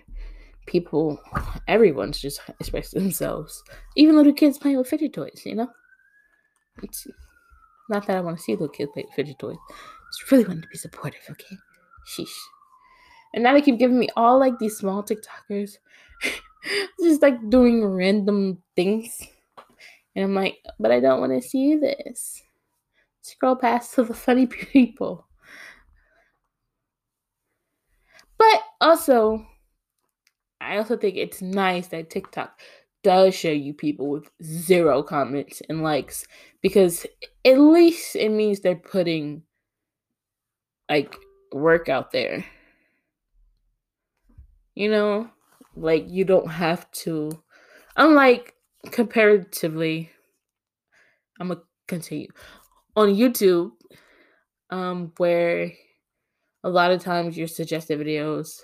people, 0.66 1.20
everyone's 1.68 2.20
just 2.20 2.40
expressing 2.60 3.02
themselves. 3.02 3.62
Even 3.96 4.16
little 4.16 4.32
kids 4.32 4.58
playing 4.58 4.78
with 4.78 4.88
fidget 4.88 5.12
toys, 5.12 5.42
you 5.44 5.54
know? 5.54 5.68
It's 6.82 7.06
not 7.88 8.06
that 8.06 8.16
I 8.16 8.20
want 8.20 8.38
to 8.38 8.42
see 8.42 8.52
little 8.52 8.68
kids 8.68 8.90
play 8.92 9.04
with 9.04 9.14
fidget 9.14 9.38
toys. 9.38 9.56
Just 10.12 10.30
really 10.30 10.44
want 10.44 10.62
to 10.62 10.68
be 10.68 10.78
supportive, 10.78 11.22
okay? 11.30 11.56
Sheesh. 12.06 12.28
And 13.34 13.44
now 13.44 13.54
they 13.54 13.62
keep 13.62 13.78
giving 13.78 13.98
me 13.98 14.08
all 14.16 14.38
like 14.38 14.58
these 14.58 14.76
small 14.76 15.02
TikTokers 15.02 15.78
just 17.00 17.22
like 17.22 17.48
doing 17.50 17.84
random 17.84 18.62
things. 18.76 19.20
And 20.14 20.24
I'm 20.24 20.34
like, 20.34 20.58
but 20.78 20.92
I 20.92 21.00
don't 21.00 21.20
want 21.20 21.32
to 21.32 21.46
see 21.46 21.76
this. 21.76 22.42
Scroll 23.22 23.56
past 23.56 23.94
to 23.94 24.04
the 24.04 24.14
funny 24.14 24.46
people. 24.48 25.26
But 28.38 28.62
also, 28.80 29.46
I 30.62 30.76
also 30.78 30.96
think 30.96 31.16
it's 31.16 31.42
nice 31.42 31.88
that 31.88 32.10
TikTok 32.10 32.60
does 33.02 33.34
show 33.34 33.50
you 33.50 33.74
people 33.74 34.08
with 34.08 34.30
zero 34.42 35.02
comments 35.02 35.60
and 35.68 35.82
likes 35.82 36.26
because 36.60 37.04
at 37.44 37.58
least 37.58 38.14
it 38.14 38.30
means 38.30 38.60
they're 38.60 38.76
putting 38.76 39.42
like 40.88 41.16
work 41.52 41.88
out 41.88 42.12
there. 42.12 42.44
You 44.74 44.90
know, 44.90 45.30
like 45.74 46.08
you 46.08 46.24
don't 46.24 46.50
have 46.50 46.90
to 46.92 47.42
unlike 47.96 48.54
comparatively 48.90 50.10
I'm 51.40 51.48
gonna 51.48 51.60
continue 51.86 52.28
on 52.96 53.08
YouTube 53.08 53.72
um 54.70 55.12
where 55.18 55.72
a 56.64 56.70
lot 56.70 56.90
of 56.90 57.02
times 57.02 57.36
your 57.36 57.48
suggested 57.48 57.98
videos 57.98 58.60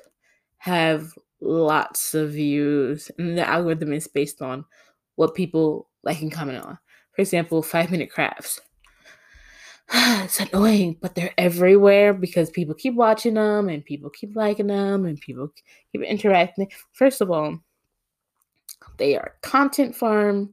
have 0.58 1.12
lots 1.40 2.14
of 2.14 2.32
views 2.32 3.10
and 3.18 3.38
the 3.38 3.46
algorithm 3.46 3.92
is 3.92 4.08
based 4.08 4.42
on 4.42 4.64
what 5.16 5.34
people 5.34 5.88
like 6.02 6.20
and 6.20 6.32
comment 6.32 6.64
on. 6.64 6.78
For 7.12 7.22
example 7.22 7.62
five 7.62 7.90
minute 7.90 8.10
crafts. 8.10 8.60
It's 9.90 10.40
annoying 10.40 10.96
but 11.00 11.14
they're 11.14 11.32
everywhere 11.38 12.12
because 12.12 12.50
people 12.50 12.74
keep 12.74 12.94
watching 12.94 13.34
them 13.34 13.68
and 13.68 13.84
people 13.84 14.10
keep 14.10 14.36
liking 14.36 14.66
them 14.66 15.06
and 15.06 15.20
people 15.20 15.50
keep 15.92 16.02
interacting. 16.02 16.70
First 16.92 17.20
of 17.20 17.30
all 17.30 17.58
they 18.98 19.16
are 19.16 19.34
content 19.42 19.96
farm 19.96 20.52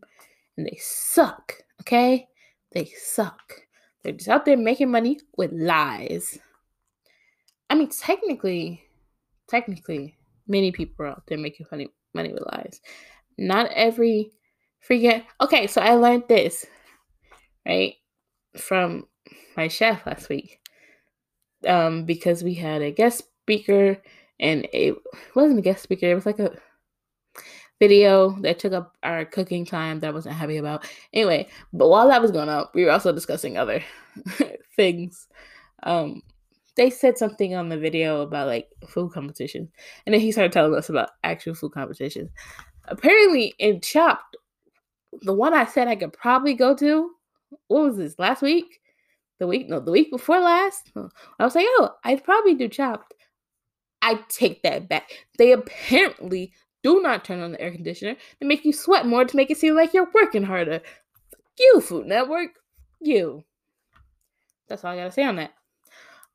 and 0.58 0.66
they 0.66 0.78
suck 0.80 1.66
okay? 1.86 2.28
They 2.72 2.86
suck. 2.86 3.62
They're 4.04 4.14
just 4.14 4.30
out 4.30 4.46
there 4.46 4.58
making 4.58 4.92
money 4.92 5.20
with 5.38 5.52
lies. 5.54 6.38
I 7.70 7.76
mean, 7.76 7.90
technically, 7.90 8.82
technically, 9.48 10.18
many 10.48 10.72
people 10.72 11.06
are 11.06 11.10
out 11.10 11.24
there 11.28 11.38
making 11.38 11.66
funny 11.66 11.90
money 12.14 12.34
with 12.34 12.44
lies. 12.54 12.82
Not 13.38 13.72
every 13.72 14.32
freaking. 14.88 15.24
Okay, 15.42 15.68
so 15.68 15.82
I 15.82 15.94
learned 15.96 16.24
this, 16.28 16.66
right, 17.66 17.96
from 18.58 19.08
my 19.58 19.68
chef 19.68 20.06
last 20.06 20.30
week. 20.30 20.60
Um, 21.68 22.06
because 22.06 22.44
we 22.44 22.54
had 22.54 22.82
a 22.82 22.92
guest 22.92 23.26
speaker, 23.42 23.98
and 24.40 24.68
it 24.72 24.96
wasn't 25.36 25.60
a 25.60 25.64
guest 25.64 25.84
speaker. 25.84 26.06
It 26.06 26.16
was 26.16 26.26
like 26.26 26.40
a 26.40 26.52
video 27.80 28.32
that 28.42 28.60
took 28.60 28.74
up 28.74 28.96
our 29.04 29.26
cooking 29.26 29.66
time 29.66 30.00
that 30.00 30.08
I 30.08 30.12
wasn't 30.12 30.36
happy 30.36 30.58
about. 30.58 30.88
Anyway, 31.14 31.48
but 31.74 31.90
while 31.90 32.08
that 32.10 32.22
was 32.22 32.32
going 32.32 32.50
on, 32.50 32.68
we 32.74 32.86
were 32.86 32.92
also 32.92 33.12
discussing 33.12 33.58
other 33.58 33.84
things. 34.76 35.28
Um, 35.84 36.22
they 36.76 36.90
said 36.90 37.18
something 37.18 37.56
on 37.56 37.70
the 37.70 37.78
video 37.78 38.22
about 38.22 38.48
like 38.48 38.68
food 38.88 39.12
competition, 39.12 39.70
and 40.06 40.14
then 40.14 40.22
he 40.22 40.32
started 40.32 40.52
telling 40.52 40.76
us 40.76 40.90
about 40.90 41.12
actual 41.24 41.56
food 41.56 41.72
competitions. 41.72 42.30
Apparently, 42.86 43.54
in 43.60 43.82
Chopped, 43.82 44.38
the 45.22 45.34
one 45.34 45.54
I 45.54 45.66
said 45.66 45.88
I 45.88 45.96
could 45.96 46.14
probably 46.14 46.54
go 46.54 46.76
to, 46.76 47.12
what 47.68 47.84
was 47.84 47.98
this 47.98 48.20
last 48.20 48.42
week? 48.42 48.82
The 49.40 49.48
week 49.48 49.68
no, 49.70 49.80
the 49.80 49.92
week 49.92 50.12
before 50.12 50.40
last. 50.40 50.92
I 50.96 51.44
was 51.44 51.56
like, 51.56 51.66
oh, 51.68 51.92
I'd 52.04 52.24
probably 52.24 52.56
do 52.56 52.68
Chopped. 52.68 53.14
I 54.02 54.20
take 54.30 54.62
that 54.64 54.88
back. 54.88 55.10
They 55.38 55.52
apparently 55.52 56.54
do 56.84 57.02
not 57.02 57.26
turn 57.26 57.42
on 57.42 57.52
the 57.52 57.62
air 57.62 57.72
conditioner. 57.72 58.16
They 58.40 58.46
make 58.46 58.64
you 58.64 58.72
sweat 58.72 59.08
more 59.08 59.26
to 59.26 59.36
make 59.36 59.50
it 59.50 59.58
seem 59.58 59.76
like 59.76 59.94
you're 59.94 60.12
working 60.14 60.44
harder. 60.44 60.82
You, 61.58 61.82
Food 61.82 62.06
Network. 62.06 62.52
You. 63.02 63.44
That's 64.68 64.84
all 64.84 64.92
I 64.92 64.98
gotta 64.98 65.12
say 65.12 65.24
on 65.24 65.38
that. 65.38 65.54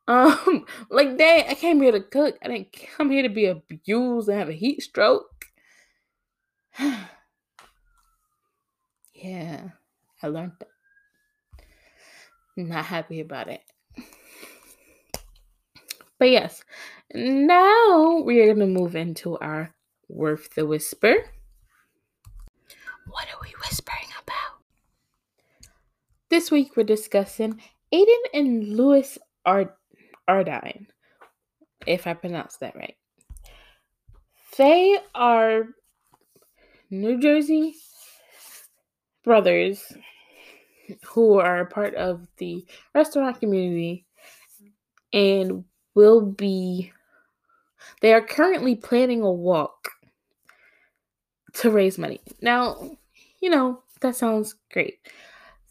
Um, 0.09 0.67
like 0.91 1.17
dang, 1.17 1.49
I 1.49 1.55
came 1.55 1.81
here 1.81 1.93
to 1.93 2.01
cook. 2.01 2.37
I 2.43 2.49
didn't 2.49 2.73
come 2.97 3.11
here 3.11 3.23
to 3.23 3.29
be 3.29 3.47
abused 3.47 4.29
and 4.29 4.39
have 4.39 4.49
a 4.49 4.53
heat 4.53 4.83
stroke. 4.83 5.47
yeah, 9.15 9.69
I 10.23 10.27
learned 10.27 10.53
that. 10.59 10.69
Not 12.57 12.85
happy 12.85 13.21
about 13.21 13.49
it. 13.49 13.63
But 16.19 16.31
yes, 16.31 16.63
now 17.15 18.21
we 18.25 18.41
are 18.41 18.53
gonna 18.53 18.67
move 18.67 18.95
into 18.95 19.39
our 19.39 19.75
Worth 20.09 20.55
the 20.55 20.67
Whisper. 20.67 21.15
What 23.07 23.27
are 23.29 23.41
we 23.43 23.55
whispering 23.63 24.09
about? 24.23 24.61
This 26.29 26.51
week 26.51 26.77
we're 26.77 26.85
discussing 26.85 27.63
Aiden 27.93 28.23
and 28.35 28.77
Lewis 28.77 29.19
Art 29.47 29.80
Ardine, 30.31 30.87
if 31.87 32.07
I 32.07 32.15
pronounced 32.15 32.61
that 32.61 32.77
right. 32.77 32.97
They 34.57 34.99
are 35.15 35.65
New 36.91 37.21
Jersey 37.21 37.75
brothers 39.25 39.93
who 41.05 41.39
are 41.39 41.67
part 41.67 41.95
of 41.95 42.27
the 42.39 42.65
restaurant 42.95 43.39
community 43.41 44.07
and 45.13 45.65
will 45.95 46.21
be 46.21 46.93
they 48.01 48.13
are 48.13 48.21
currently 48.21 48.77
planning 48.77 49.23
a 49.23 49.31
walk 49.31 49.91
to 51.55 51.71
raise 51.71 51.99
money. 51.99 52.21
Now, 52.41 52.97
you 53.41 53.51
know, 53.51 53.83
that 54.01 54.17
sounds 54.17 54.55
great. 54.73 54.99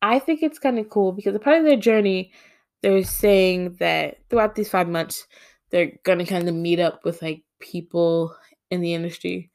I 0.00 0.18
think 0.18 0.42
it's 0.42 0.58
kind 0.58 0.78
of 0.78 0.90
cool 0.90 1.12
because 1.12 1.34
a 1.34 1.40
part 1.40 1.58
of 1.58 1.64
their 1.64 1.76
journey 1.76 2.32
they're 2.82 3.02
saying 3.02 3.76
that 3.80 4.18
throughout 4.28 4.54
these 4.54 4.68
five 4.68 4.88
months 4.88 5.26
they're 5.70 5.92
gonna 6.04 6.26
kind 6.26 6.48
of 6.48 6.54
meet 6.54 6.78
up 6.78 7.00
with 7.04 7.22
like 7.22 7.42
people 7.58 8.36
in 8.74 8.82
the 8.82 8.94
industry 8.94 9.50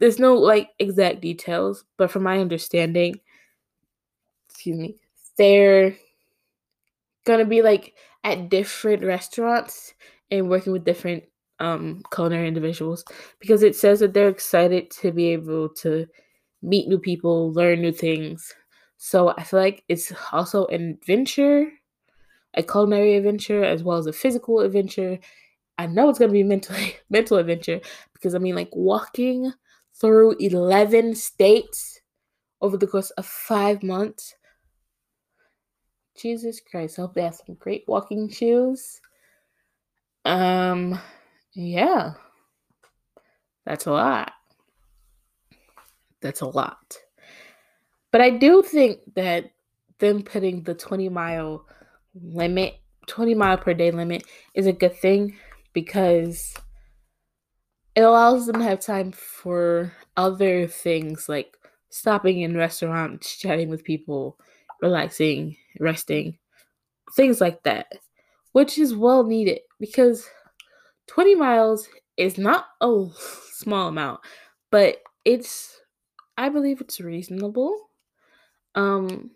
there's 0.00 0.18
no 0.20 0.34
like 0.36 0.70
exact 0.80 1.20
details 1.22 1.84
but 1.98 2.10
from 2.10 2.22
my 2.24 2.38
understanding 2.40 3.20
excuse 4.48 4.78
me 4.78 4.96
they're 5.36 5.96
gonna 7.24 7.44
be 7.44 7.62
like 7.62 7.94
at 8.24 8.48
different 8.48 9.04
restaurants 9.04 9.94
and 10.30 10.48
working 10.48 10.72
with 10.72 10.84
different 10.84 11.24
um 11.60 12.02
culinary 12.12 12.48
individuals 12.48 13.04
because 13.38 13.62
it 13.62 13.76
says 13.76 14.00
that 14.00 14.14
they're 14.14 14.28
excited 14.28 14.90
to 14.90 15.12
be 15.12 15.26
able 15.28 15.68
to 15.68 16.06
meet 16.62 16.88
new 16.88 16.98
people, 16.98 17.52
learn 17.52 17.82
new 17.82 17.92
things. 17.92 18.54
So 18.98 19.34
I 19.38 19.44
feel 19.44 19.60
like 19.60 19.84
it's 19.90 20.14
also 20.32 20.66
an 20.68 20.98
adventure, 21.02 21.70
a 22.54 22.62
culinary 22.62 23.16
adventure 23.16 23.64
as 23.64 23.82
well 23.84 23.98
as 23.98 24.06
a 24.06 24.12
physical 24.12 24.60
adventure. 24.60 25.18
I 25.78 25.86
know 25.86 26.08
it's 26.08 26.18
gonna 26.18 26.32
be 26.32 26.42
mentally 26.42 26.96
mental 27.10 27.38
adventure 27.38 27.80
because 28.12 28.34
I 28.34 28.38
mean 28.38 28.54
like 28.54 28.70
walking 28.72 29.52
through 30.00 30.36
11 30.40 31.14
states 31.14 32.00
over 32.60 32.76
the 32.76 32.86
course 32.86 33.10
of 33.10 33.26
five 33.26 33.82
months 33.82 34.34
Jesus 36.16 36.60
Christ. 36.60 36.98
I 36.98 37.02
hope 37.02 37.14
they 37.14 37.22
have 37.22 37.34
some 37.34 37.56
great 37.56 37.84
walking 37.86 38.28
shoes. 38.28 39.00
Um, 40.24 40.98
yeah. 41.54 42.14
That's 43.64 43.86
a 43.86 43.92
lot. 43.92 44.32
That's 46.20 46.40
a 46.40 46.46
lot. 46.46 46.98
But 48.10 48.20
I 48.20 48.30
do 48.30 48.62
think 48.62 49.00
that 49.14 49.52
them 49.98 50.22
putting 50.22 50.62
the 50.62 50.74
20 50.74 51.08
mile 51.08 51.66
limit, 52.14 52.74
20 53.06 53.34
mile 53.34 53.56
per 53.56 53.74
day 53.74 53.90
limit, 53.90 54.24
is 54.54 54.66
a 54.66 54.72
good 54.72 54.96
thing 54.96 55.36
because 55.72 56.54
it 57.94 58.02
allows 58.02 58.46
them 58.46 58.56
to 58.56 58.64
have 58.64 58.80
time 58.80 59.12
for 59.12 59.92
other 60.16 60.66
things 60.66 61.28
like 61.28 61.56
stopping 61.90 62.40
in 62.40 62.56
restaurants, 62.56 63.36
chatting 63.36 63.68
with 63.68 63.84
people, 63.84 64.38
relaxing, 64.80 65.56
resting, 65.78 66.38
things 67.16 67.40
like 67.40 67.62
that, 67.64 67.92
which 68.52 68.78
is 68.78 68.94
well 68.94 69.24
needed 69.24 69.60
because 69.78 70.28
20 71.08 71.34
miles 71.34 71.88
is 72.16 72.38
not 72.38 72.66
a 72.80 73.06
small 73.52 73.88
amount, 73.88 74.20
but 74.70 75.02
it's 75.24 75.80
I 76.38 76.48
believe 76.48 76.80
it's 76.80 77.00
reasonable. 77.00 77.90
Um 78.74 79.30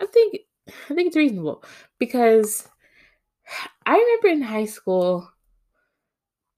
I 0.00 0.06
think 0.06 0.40
I 0.68 0.94
think 0.94 1.08
it's 1.08 1.16
reasonable 1.16 1.64
because 1.98 2.68
I 3.86 3.96
remember 3.96 4.28
in 4.28 4.42
high 4.42 4.66
school 4.66 5.30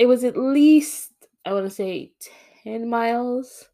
it 0.02 0.08
was 0.08 0.24
at 0.24 0.36
least 0.36 1.12
I 1.44 1.52
want 1.52 1.64
to 1.66 1.70
say 1.70 2.10
10 2.64 2.90
miles 2.90 3.68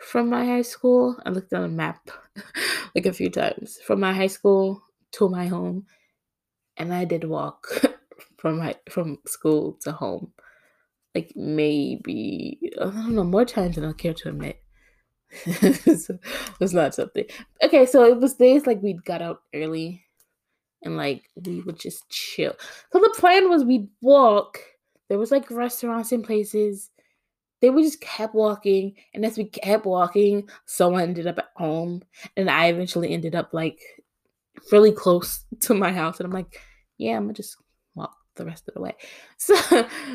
from 0.00 0.28
my 0.28 0.44
high 0.44 0.62
school. 0.62 1.16
I 1.24 1.30
looked 1.30 1.52
on 1.52 1.62
a 1.62 1.68
map 1.68 2.10
like 2.96 3.06
a 3.06 3.12
few 3.12 3.30
times 3.30 3.78
from 3.86 4.00
my 4.00 4.12
high 4.12 4.26
school 4.26 4.82
to 5.12 5.28
my 5.28 5.46
home, 5.46 5.86
and 6.76 6.92
I 6.92 7.04
did 7.04 7.22
walk 7.22 7.68
from 8.38 8.58
my 8.58 8.74
from 8.90 9.18
school 9.24 9.78
to 9.82 9.92
home, 9.92 10.32
like 11.14 11.32
maybe 11.36 12.58
I 12.80 12.86
don't 12.86 13.14
know 13.14 13.22
more 13.22 13.44
times 13.44 13.76
than 13.76 13.84
I 13.84 13.92
care 13.92 14.14
to 14.14 14.30
admit. 14.30 14.60
it's 15.46 16.72
not 16.72 16.96
something. 16.96 17.26
Okay, 17.62 17.86
so 17.86 18.02
it 18.02 18.18
was 18.18 18.34
days 18.34 18.66
like 18.66 18.82
we'd 18.82 19.04
got 19.04 19.22
out 19.22 19.42
early, 19.54 20.02
and 20.82 20.96
like 20.96 21.30
we 21.36 21.60
would 21.60 21.78
just 21.78 22.08
chill. 22.10 22.54
So 22.92 22.98
the 22.98 23.14
plan 23.16 23.48
was 23.48 23.64
we'd 23.64 23.88
walk. 24.02 24.58
There 25.08 25.18
was 25.18 25.30
like 25.30 25.50
restaurants 25.50 26.12
and 26.12 26.24
places. 26.24 26.90
They 27.60 27.70
we 27.70 27.82
just 27.82 28.00
kept 28.00 28.34
walking 28.34 28.96
and 29.14 29.24
as 29.24 29.38
we 29.38 29.44
kept 29.44 29.86
walking 29.86 30.48
someone 30.66 31.02
ended 31.02 31.26
up 31.26 31.38
at 31.38 31.48
home 31.56 32.02
and 32.36 32.50
i 32.50 32.66
eventually 32.66 33.10
ended 33.10 33.34
up 33.34 33.54
like 33.54 33.80
really 34.70 34.92
close 34.92 35.46
to 35.60 35.72
my 35.72 35.90
house 35.90 36.20
and 36.20 36.26
i'm 36.26 36.32
like 36.32 36.60
yeah 36.98 37.16
i'm 37.16 37.24
gonna 37.24 37.32
just 37.32 37.56
walk 37.94 38.14
the 38.36 38.44
rest 38.44 38.68
of 38.68 38.74
the 38.74 38.80
way. 38.80 38.94
So 39.38 39.54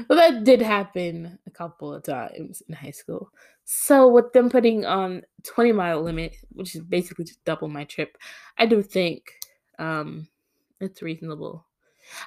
that 0.09 0.43
did 0.43 0.61
happen 0.61 1.37
a 1.45 1.51
couple 1.51 1.93
of 1.93 2.03
times 2.03 2.61
in 2.67 2.73
high 2.73 2.91
school. 2.91 3.31
So 3.65 4.07
with 4.07 4.33
them 4.33 4.49
putting 4.49 4.85
on 4.85 5.23
20 5.43 5.71
mile 5.71 6.01
limit 6.01 6.35
which 6.51 6.75
is 6.75 6.81
basically 6.81 7.25
just 7.25 7.43
double 7.45 7.67
my 7.67 7.83
trip 7.85 8.17
i 8.57 8.65
do 8.65 8.81
think 8.81 9.23
um 9.79 10.27
it's 10.79 11.01
reasonable 11.01 11.65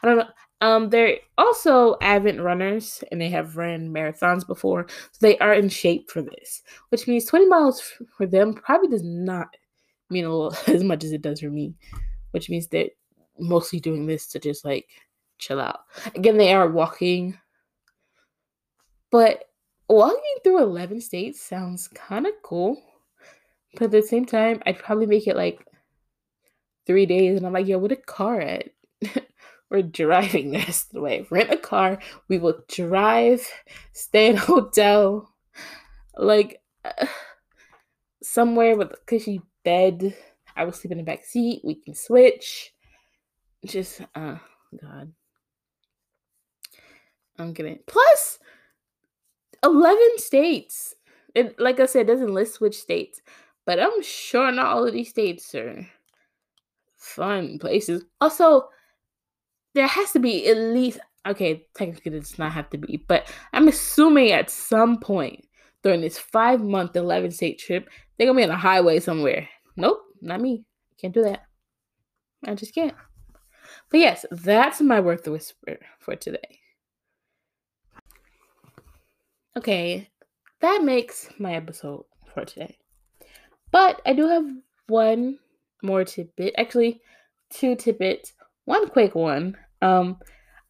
I 0.02 0.06
don't 0.06 0.18
know. 0.18 0.28
Um, 0.60 0.88
they're 0.88 1.18
also 1.36 1.96
avid 2.00 2.40
runners 2.40 3.04
and 3.10 3.20
they 3.20 3.28
have 3.28 3.56
ran 3.56 3.92
marathons 3.92 4.46
before, 4.46 4.86
so 4.88 5.18
they 5.20 5.36
are 5.38 5.52
in 5.52 5.68
shape 5.68 6.10
for 6.10 6.22
this. 6.22 6.62
Which 6.88 7.06
means 7.06 7.26
20 7.26 7.46
miles 7.46 7.82
for 8.16 8.26
them 8.26 8.54
probably 8.54 8.88
does 8.88 9.02
not 9.02 9.48
mean 10.10 10.24
as 10.66 10.82
much 10.82 11.04
as 11.04 11.12
it 11.12 11.22
does 11.22 11.40
for 11.40 11.50
me. 11.50 11.74
Which 12.30 12.48
means 12.48 12.66
they're 12.66 12.88
mostly 13.38 13.80
doing 13.80 14.06
this 14.06 14.26
to 14.28 14.38
just 14.38 14.64
like 14.64 14.88
chill 15.38 15.60
out. 15.60 15.80
Again, 16.14 16.38
they 16.38 16.54
are 16.54 16.70
walking, 16.70 17.38
but 19.10 19.44
walking 19.88 20.34
through 20.42 20.62
11 20.62 21.00
states 21.00 21.40
sounds 21.40 21.88
kind 21.88 22.26
of 22.26 22.32
cool. 22.42 22.80
But 23.74 23.84
at 23.84 23.90
the 23.90 24.02
same 24.02 24.24
time, 24.24 24.62
I'd 24.66 24.78
probably 24.78 25.06
make 25.06 25.26
it 25.26 25.36
like 25.36 25.66
three 26.86 27.06
days, 27.06 27.36
and 27.36 27.46
I'm 27.46 27.52
like, 27.52 27.66
yo, 27.66 27.78
what 27.78 27.92
a 27.92 27.96
car 27.96 28.40
at? 28.40 28.68
we're 29.74 29.82
driving 29.82 30.54
of 30.56 30.84
the 30.92 31.00
way. 31.00 31.26
Rent 31.30 31.50
a 31.50 31.56
car. 31.56 31.98
We 32.28 32.38
will 32.38 32.62
drive, 32.68 33.46
stay 33.92 34.28
in 34.28 34.36
a 34.36 34.40
hotel, 34.40 35.34
like 36.16 36.62
uh, 36.84 37.06
somewhere 38.22 38.76
with 38.76 38.92
a 38.92 38.96
cushy 39.06 39.42
bed. 39.64 40.16
I 40.56 40.64
will 40.64 40.72
sleep 40.72 40.92
in 40.92 40.98
the 40.98 41.04
back 41.04 41.24
seat. 41.24 41.62
We 41.64 41.74
can 41.74 41.94
switch. 41.94 42.72
Just, 43.66 44.00
uh, 44.14 44.36
God. 44.80 45.12
I'm 47.36 47.52
gonna. 47.52 47.76
Plus, 47.88 48.38
11 49.64 49.98
states. 50.18 50.94
It, 51.34 51.58
like 51.58 51.80
I 51.80 51.86
said, 51.86 52.06
doesn't 52.06 52.32
list 52.32 52.60
which 52.60 52.78
states, 52.78 53.20
but 53.66 53.80
I'm 53.80 54.02
sure 54.02 54.52
not 54.52 54.66
all 54.66 54.86
of 54.86 54.92
these 54.92 55.10
states 55.10 55.52
are 55.56 55.84
fun 56.96 57.58
places. 57.58 58.04
Also, 58.20 58.68
there 59.74 59.86
has 59.86 60.12
to 60.12 60.18
be 60.18 60.46
at 60.48 60.56
least 60.56 60.98
okay, 61.26 61.66
technically 61.74 62.14
it 62.14 62.20
does 62.20 62.38
not 62.38 62.52
have 62.52 62.70
to 62.70 62.78
be, 62.78 63.04
but 63.08 63.32
I'm 63.52 63.68
assuming 63.68 64.32
at 64.32 64.50
some 64.50 64.98
point 64.98 65.46
during 65.82 66.00
this 66.00 66.18
five 66.18 66.60
month 66.60 66.96
11 66.96 67.30
state 67.30 67.58
trip, 67.58 67.88
they're 68.16 68.26
gonna 68.26 68.38
be 68.38 68.44
on 68.44 68.50
a 68.50 68.56
highway 68.56 69.00
somewhere. 69.00 69.48
Nope, 69.76 70.00
not 70.20 70.40
me. 70.40 70.64
Can't 71.00 71.14
do 71.14 71.22
that. 71.22 71.44
I 72.46 72.54
just 72.54 72.74
can't. 72.74 72.94
But 73.90 74.00
yes, 74.00 74.24
that's 74.30 74.80
my 74.80 75.00
Worth 75.00 75.24
the 75.24 75.32
Whisper 75.32 75.78
for 75.98 76.16
today. 76.16 76.60
Okay, 79.56 80.08
that 80.60 80.82
makes 80.82 81.28
my 81.38 81.54
episode 81.54 82.04
for 82.32 82.44
today. 82.44 82.76
But 83.70 84.00
I 84.06 84.12
do 84.12 84.28
have 84.28 84.46
one 84.88 85.38
more 85.82 86.04
tidbit. 86.04 86.54
Actually, 86.56 87.00
two 87.50 87.76
tidbits. 87.76 88.32
One 88.64 88.88
quick 88.88 89.14
one 89.14 89.56
um, 89.84 90.16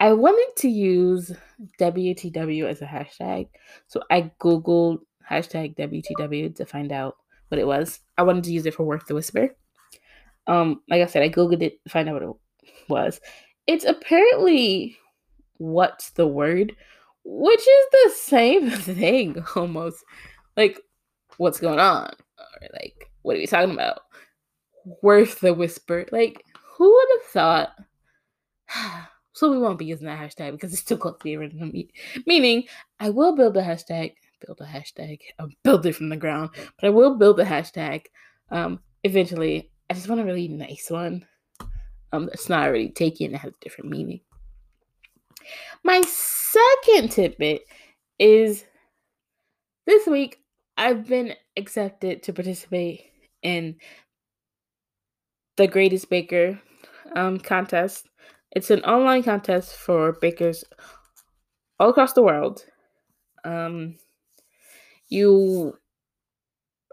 I 0.01 0.13
wanted 0.13 0.57
to 0.63 0.69
use 0.69 1.33
WTW 1.81 2.65
as 2.65 2.83
a 2.83 2.87
hashtag, 2.87 3.49
so 3.87 4.03
I 4.11 4.33
googled 4.41 4.99
hashtag 5.29 5.77
WTW 5.77 6.55
to 6.57 6.67
find 6.67 6.91
out 6.91 7.17
what 7.49 7.61
it 7.61 7.67
was. 7.67 8.01
I 8.19 8.23
wanted 8.25 8.45
to 8.45 8.53
use 8.53 8.67
it 8.67 8.75
for 8.75 8.83
Worth 8.83 9.07
the 9.07 9.15
Whisper. 9.15 9.55
Um, 10.49 10.83
like 10.91 11.01
I 11.01 11.07
said, 11.07 11.23
I 11.23 11.29
googled 11.29 11.63
it 11.63 11.83
to 11.85 11.91
find 11.91 12.09
out 12.09 12.15
what 12.15 12.23
it 12.25 12.89
was. 12.89 13.21
It's 13.69 13.85
apparently 13.85 14.99
what's 15.59 16.11
the 16.11 16.27
word, 16.27 16.75
which 17.25 17.61
is 17.61 17.87
the 17.93 18.13
same 18.17 18.71
thing 18.71 19.45
almost. 19.55 20.05
Like, 20.57 20.81
what's 21.37 21.61
going 21.61 21.79
on? 21.79 22.11
or 22.39 22.69
like, 22.73 23.11
what 23.23 23.37
are 23.37 23.39
we 23.39 23.47
talking 23.47 23.71
about? 23.71 24.01
Worth 25.03 25.39
the 25.39 25.55
whisper. 25.55 26.05
Like, 26.11 26.45
who 26.77 26.93
would 26.93 27.09
have 27.13 27.31
thought? 27.31 27.71
so 29.33 29.51
we 29.51 29.59
won't 29.59 29.79
be 29.79 29.85
using 29.85 30.07
that 30.07 30.19
hashtag 30.19 30.53
because 30.53 30.73
it's 30.73 30.85
too 30.85 30.97
close 30.97 31.17
to 31.19 31.25
the 31.25 31.37
original. 31.37 31.71
Meaning, 32.27 32.65
I 33.01 33.11
will 33.11 33.35
build 33.37 33.57
a 33.57 33.63
hashtag, 33.63 34.15
build 34.45 34.61
a 34.61 34.65
hashtag, 34.65 35.21
I'll 35.39 35.49
build 35.63 35.87
it 35.87 35.95
from 35.95 36.09
the 36.09 36.17
ground, 36.17 36.51
but 36.55 36.87
I 36.87 36.91
will 36.91 37.17
build 37.17 37.41
a 37.41 37.45
hashtag 37.45 38.07
um, 38.51 38.81
eventually. 39.03 39.71
I 39.91 39.95
just 39.95 40.09
want 40.09 40.21
a 40.21 40.25
really 40.25 40.49
nice 40.49 40.91
one 40.91 41.27
um, 42.13 42.27
that's 42.27 42.49
not 42.49 42.67
already 42.67 42.91
taken 42.91 43.27
and 43.27 43.37
has 43.37 43.53
a 43.53 43.61
different 43.61 43.91
meaning. 43.91 44.21
My 45.83 46.01
second 46.03 47.11
tidbit 47.11 47.63
is 48.19 48.65
this 49.87 50.07
week 50.07 50.39
I've 50.77 51.07
been 51.07 51.35
accepted 51.57 52.23
to 52.25 52.33
participate 52.33 53.03
in 53.43 53.77
the 55.57 55.69
Greatest 55.69 56.09
Baker 56.09 56.59
um, 57.15 57.39
contest. 57.39 58.09
It's 58.55 58.71
an 58.71 58.85
online 58.85 59.25
contest 59.25 59.75
for 59.75 60.13
bakers 60.13 60.65
all 61.81 61.91
across 61.91 62.13
the 62.13 62.23
world. 62.23 62.65
Um, 63.45 63.97
you 65.09 65.77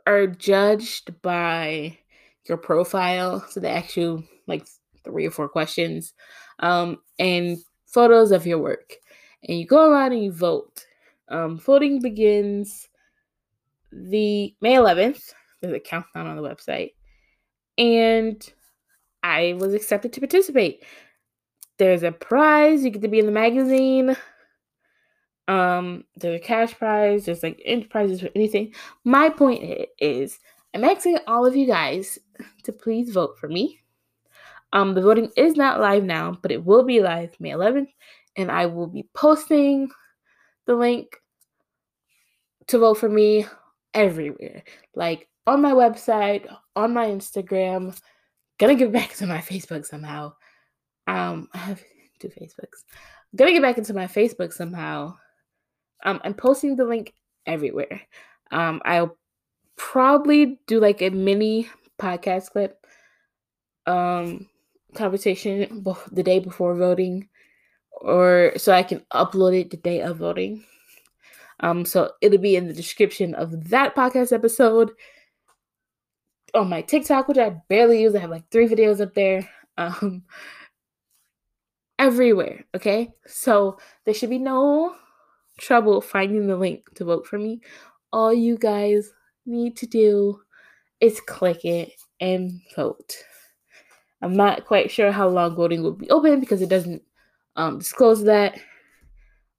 are 0.07 0.25
judged 0.25 1.21
by 1.21 1.99
your 2.47 2.57
profile, 2.57 3.45
so 3.49 3.59
they 3.59 3.69
ask 3.69 3.95
you 3.95 4.23
like 4.47 4.65
three 5.03 5.25
or 5.27 5.31
four 5.31 5.47
questions, 5.47 6.13
um, 6.59 6.97
and 7.19 7.57
photos 7.85 8.31
of 8.31 8.47
your 8.47 8.59
work. 8.59 8.95
And 9.47 9.59
you 9.59 9.65
go 9.65 9.85
online 9.85 10.13
and 10.13 10.23
you 10.23 10.31
vote. 10.31 10.85
Um, 11.29 11.59
voting 11.59 12.01
begins 12.01 12.89
the 13.91 14.55
May 14.61 14.73
11th. 14.73 15.31
There's 15.61 15.75
a 15.75 15.79
countdown 15.79 16.27
on 16.27 16.35
the 16.35 16.41
website. 16.41 16.91
And 17.77 18.43
I 19.23 19.55
was 19.59 19.73
accepted 19.73 20.13
to 20.13 20.19
participate. 20.19 20.83
There's 21.81 22.03
a 22.03 22.11
prize. 22.11 22.83
You 22.83 22.91
get 22.91 23.01
to 23.01 23.07
be 23.07 23.17
in 23.17 23.25
the 23.25 23.31
magazine. 23.31 24.15
Um, 25.47 26.03
there's 26.15 26.39
a 26.39 26.43
cash 26.43 26.77
prize. 26.77 27.25
There's 27.25 27.41
like 27.41 27.59
any 27.65 27.85
prizes 27.85 28.21
for 28.21 28.29
anything. 28.35 28.75
My 29.03 29.29
point 29.29 29.87
is, 29.97 30.37
I'm 30.75 30.83
asking 30.83 31.17
all 31.25 31.43
of 31.43 31.55
you 31.55 31.65
guys 31.65 32.19
to 32.65 32.71
please 32.71 33.11
vote 33.11 33.39
for 33.39 33.47
me. 33.47 33.79
Um, 34.71 34.93
the 34.93 35.01
voting 35.01 35.31
is 35.35 35.55
not 35.55 35.79
live 35.79 36.03
now, 36.03 36.37
but 36.43 36.51
it 36.51 36.63
will 36.63 36.83
be 36.83 37.01
live 37.01 37.35
May 37.39 37.49
11th, 37.49 37.89
and 38.35 38.51
I 38.51 38.67
will 38.67 38.85
be 38.85 39.07
posting 39.15 39.89
the 40.67 40.75
link 40.75 41.17
to 42.67 42.77
vote 42.77 42.99
for 42.99 43.09
me 43.09 43.47
everywhere. 43.95 44.61
Like 44.93 45.27
on 45.47 45.63
my 45.63 45.71
website, 45.71 46.45
on 46.75 46.93
my 46.93 47.07
Instagram, 47.07 47.99
gonna 48.59 48.75
get 48.75 48.91
back 48.91 49.15
to 49.15 49.25
my 49.25 49.39
Facebook 49.39 49.83
somehow. 49.87 50.33
Um, 51.07 51.47
I 51.53 51.57
have 51.57 51.83
two 52.19 52.29
Facebooks. 52.29 52.83
I'm 52.91 53.37
gonna 53.37 53.51
get 53.51 53.61
back 53.61 53.77
into 53.77 53.93
my 53.93 54.07
Facebook 54.07 54.53
somehow. 54.53 55.15
Um, 56.03 56.19
I'm 56.23 56.33
posting 56.33 56.75
the 56.75 56.85
link 56.85 57.13
everywhere. 57.45 58.01
Um, 58.51 58.81
I'll 58.85 59.17
probably 59.77 60.59
do 60.67 60.79
like 60.79 61.01
a 61.01 61.09
mini 61.09 61.69
podcast 61.99 62.51
clip 62.51 62.85
um 63.87 64.47
conversation 64.93 65.83
the 66.11 66.23
day 66.23 66.39
before 66.39 66.75
voting 66.75 67.27
or 68.01 68.53
so 68.57 68.73
I 68.73 68.83
can 68.83 69.05
upload 69.13 69.59
it 69.59 69.69
the 69.69 69.77
day 69.77 70.01
of 70.01 70.17
voting. 70.17 70.63
Um, 71.59 71.85
so 71.85 72.11
it'll 72.21 72.39
be 72.39 72.55
in 72.55 72.67
the 72.67 72.73
description 72.73 73.35
of 73.35 73.69
that 73.69 73.95
podcast 73.95 74.33
episode. 74.33 74.91
On 76.53 76.67
my 76.67 76.81
TikTok, 76.81 77.27
which 77.27 77.37
I 77.37 77.55
barely 77.69 78.01
use, 78.01 78.15
I 78.15 78.19
have 78.19 78.31
like 78.31 78.49
three 78.49 78.67
videos 78.67 79.01
up 79.01 79.13
there. 79.13 79.49
Um, 79.77 80.23
everywhere. 82.01 82.65
Okay, 82.75 83.13
so 83.27 83.77
there 84.03 84.13
should 84.13 84.31
be 84.31 84.39
no 84.39 84.95
trouble 85.59 86.01
finding 86.01 86.47
the 86.47 86.57
link 86.57 86.93
to 86.95 87.05
vote 87.05 87.27
for 87.27 87.37
me. 87.37 87.61
All 88.11 88.33
you 88.33 88.57
guys 88.57 89.13
need 89.45 89.77
to 89.77 89.85
do 89.85 90.41
is 90.99 91.21
click 91.21 91.63
it 91.63 91.93
and 92.19 92.59
vote. 92.75 93.15
I'm 94.21 94.35
not 94.35 94.65
quite 94.65 94.91
sure 94.91 95.11
how 95.11 95.29
long 95.29 95.55
voting 95.55 95.81
will 95.81 95.93
be 95.93 96.09
open 96.09 96.39
because 96.39 96.61
it 96.61 96.69
doesn't 96.69 97.03
um, 97.55 97.79
disclose 97.79 98.23
that. 98.25 98.59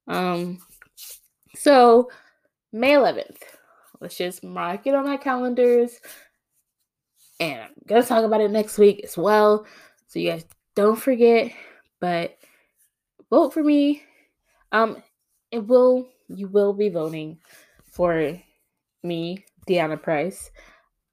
Um, 0.07 0.59
so, 1.55 2.09
May 2.71 2.91
11th. 2.91 3.41
Let's 3.99 4.17
just 4.17 4.43
mark 4.43 4.85
it 4.85 4.95
on 4.95 5.05
my 5.05 5.17
calendars. 5.17 5.91
And 7.39 7.61
I'm 7.61 7.71
going 7.87 8.01
to 8.01 8.07
talk 8.07 8.23
about 8.23 8.41
it 8.41 8.51
next 8.51 8.77
week 8.77 9.01
as 9.03 9.17
well. 9.17 9.65
So, 10.07 10.19
you 10.19 10.31
guys 10.31 10.45
don't 10.75 10.99
forget. 10.99 11.51
But 12.03 12.37
vote 13.29 13.53
for 13.53 13.63
me. 13.63 14.03
Um, 14.73 15.01
it 15.51 15.65
will, 15.65 16.05
you 16.27 16.49
will 16.49 16.73
be 16.73 16.89
voting 16.89 17.37
for 17.93 18.37
me, 19.03 19.45
Deanna 19.69 20.01
Price. 20.01 20.51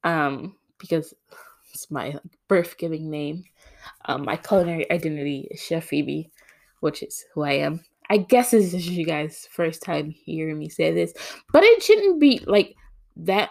Um, 0.03 0.57
because 0.81 1.15
it's 1.73 1.93
my 1.93 2.17
birth 2.49 2.77
giving 2.77 3.09
name. 3.09 3.45
Um, 4.07 4.25
my 4.25 4.35
culinary 4.35 4.91
identity 4.91 5.47
is 5.53 5.61
Chef 5.61 5.85
Phoebe, 5.85 6.33
which 6.81 7.05
is 7.05 7.25
who 7.35 7.43
I 7.43 7.53
am. 7.53 7.85
I 8.11 8.17
guess 8.17 8.51
this 8.51 8.75
is 8.75 8.89
you 8.89 9.07
guys' 9.07 9.47
first 9.53 9.85
time 9.85 10.11
hearing 10.11 10.59
me 10.59 10.69
say 10.69 10.93
this, 10.93 11.15
but 11.53 11.63
it 11.63 11.85
shouldn't 11.85 12.19
be 12.19 12.43
like 12.49 12.75
that 13.15 13.51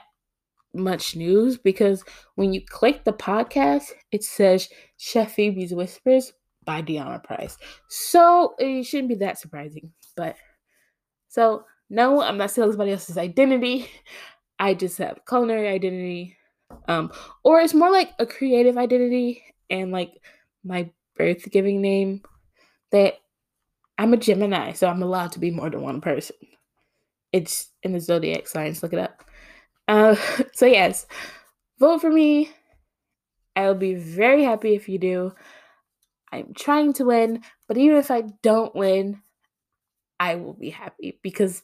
much 0.73 1.15
news 1.15 1.57
because 1.57 2.03
when 2.35 2.51
you 2.51 2.65
click 2.65 3.05
the 3.05 3.13
podcast, 3.13 3.93
it 4.11 4.25
says 4.25 4.67
Chef 4.97 5.35
Phoebe's 5.35 5.73
Whispers 5.73 6.33
by 6.69 6.83
Deanna 6.83 7.23
Price. 7.23 7.57
So 7.87 8.53
it 8.59 8.83
shouldn't 8.83 9.09
be 9.09 9.15
that 9.15 9.39
surprising. 9.39 9.91
But 10.15 10.35
so 11.27 11.63
no, 11.89 12.21
I'm 12.21 12.37
not 12.37 12.51
stealing 12.51 12.69
somebody 12.73 12.91
else's 12.91 13.17
identity. 13.17 13.89
I 14.59 14.75
just 14.75 14.99
have 14.99 15.21
culinary 15.27 15.67
identity. 15.67 16.37
Um, 16.87 17.11
or 17.43 17.59
it's 17.59 17.73
more 17.73 17.89
like 17.89 18.11
a 18.19 18.27
creative 18.27 18.77
identity 18.77 19.41
and 19.71 19.91
like 19.91 20.11
my 20.63 20.91
birth 21.17 21.49
giving 21.49 21.81
name 21.81 22.21
that 22.91 23.15
I'm 23.97 24.13
a 24.13 24.17
Gemini, 24.17 24.73
so 24.73 24.87
I'm 24.87 25.01
allowed 25.01 25.31
to 25.31 25.39
be 25.39 25.49
more 25.49 25.71
than 25.71 25.81
one 25.81 26.01
person. 26.01 26.35
It's 27.31 27.71
in 27.81 27.93
the 27.93 27.99
zodiac 27.99 28.47
signs. 28.47 28.83
Look 28.83 28.93
it 28.93 28.99
up. 28.99 29.23
Uh, 29.87 30.15
so 30.53 30.67
yes, 30.67 31.07
vote 31.79 32.01
for 32.01 32.11
me. 32.11 32.51
I'll 33.55 33.73
be 33.73 33.95
very 33.95 34.43
happy 34.43 34.75
if 34.75 34.87
you 34.87 34.99
do. 34.99 35.33
I'm 36.31 36.53
trying 36.53 36.93
to 36.93 37.05
win, 37.05 37.43
but 37.67 37.77
even 37.77 37.97
if 37.97 38.11
I 38.11 38.23
don't 38.43 38.75
win, 38.75 39.21
I 40.19 40.35
will 40.35 40.53
be 40.53 40.69
happy 40.69 41.19
because 41.23 41.63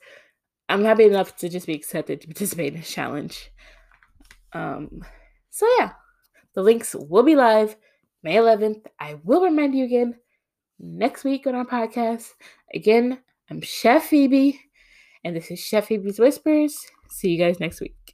I'm 0.70 0.84
happy 0.84 1.04
enough 1.06 1.36
to 1.38 1.50
just 1.50 1.68
be 1.68 1.76
accepted 1.76 2.22
to 2.22 2.28
participate 2.28 2.74
in 2.74 2.80
this 2.80 2.90
challenge. 2.92 3.52
Um, 4.54 5.04
so 5.50 5.68
yeah, 5.78 5.92
the 6.54 6.64
links 6.64 6.96
will 6.96 7.24
be 7.24 7.36
live 7.36 7.76
May 8.24 8.36
11th. 8.36 8.86
I 9.00 9.20
will 9.24 9.44
remind 9.44 9.76
you 9.76 9.86
again 9.86 10.16
next 10.80 11.24
week 11.24 11.46
on 11.46 11.56
our 11.56 11.66
podcast. 11.66 12.30
Again, 12.74 13.20
I'm 13.50 13.62
Chef 13.62 14.06
Phoebe, 14.06 14.60
and 15.24 15.36
this 15.36 15.52
is 15.52 15.60
Chef 15.60 15.88
Phoebe's 15.88 16.20
Whispers. 16.20 16.78
See 17.10 17.30
you 17.30 17.38
guys 17.38 17.60
next 17.60 17.82
week. 17.82 18.05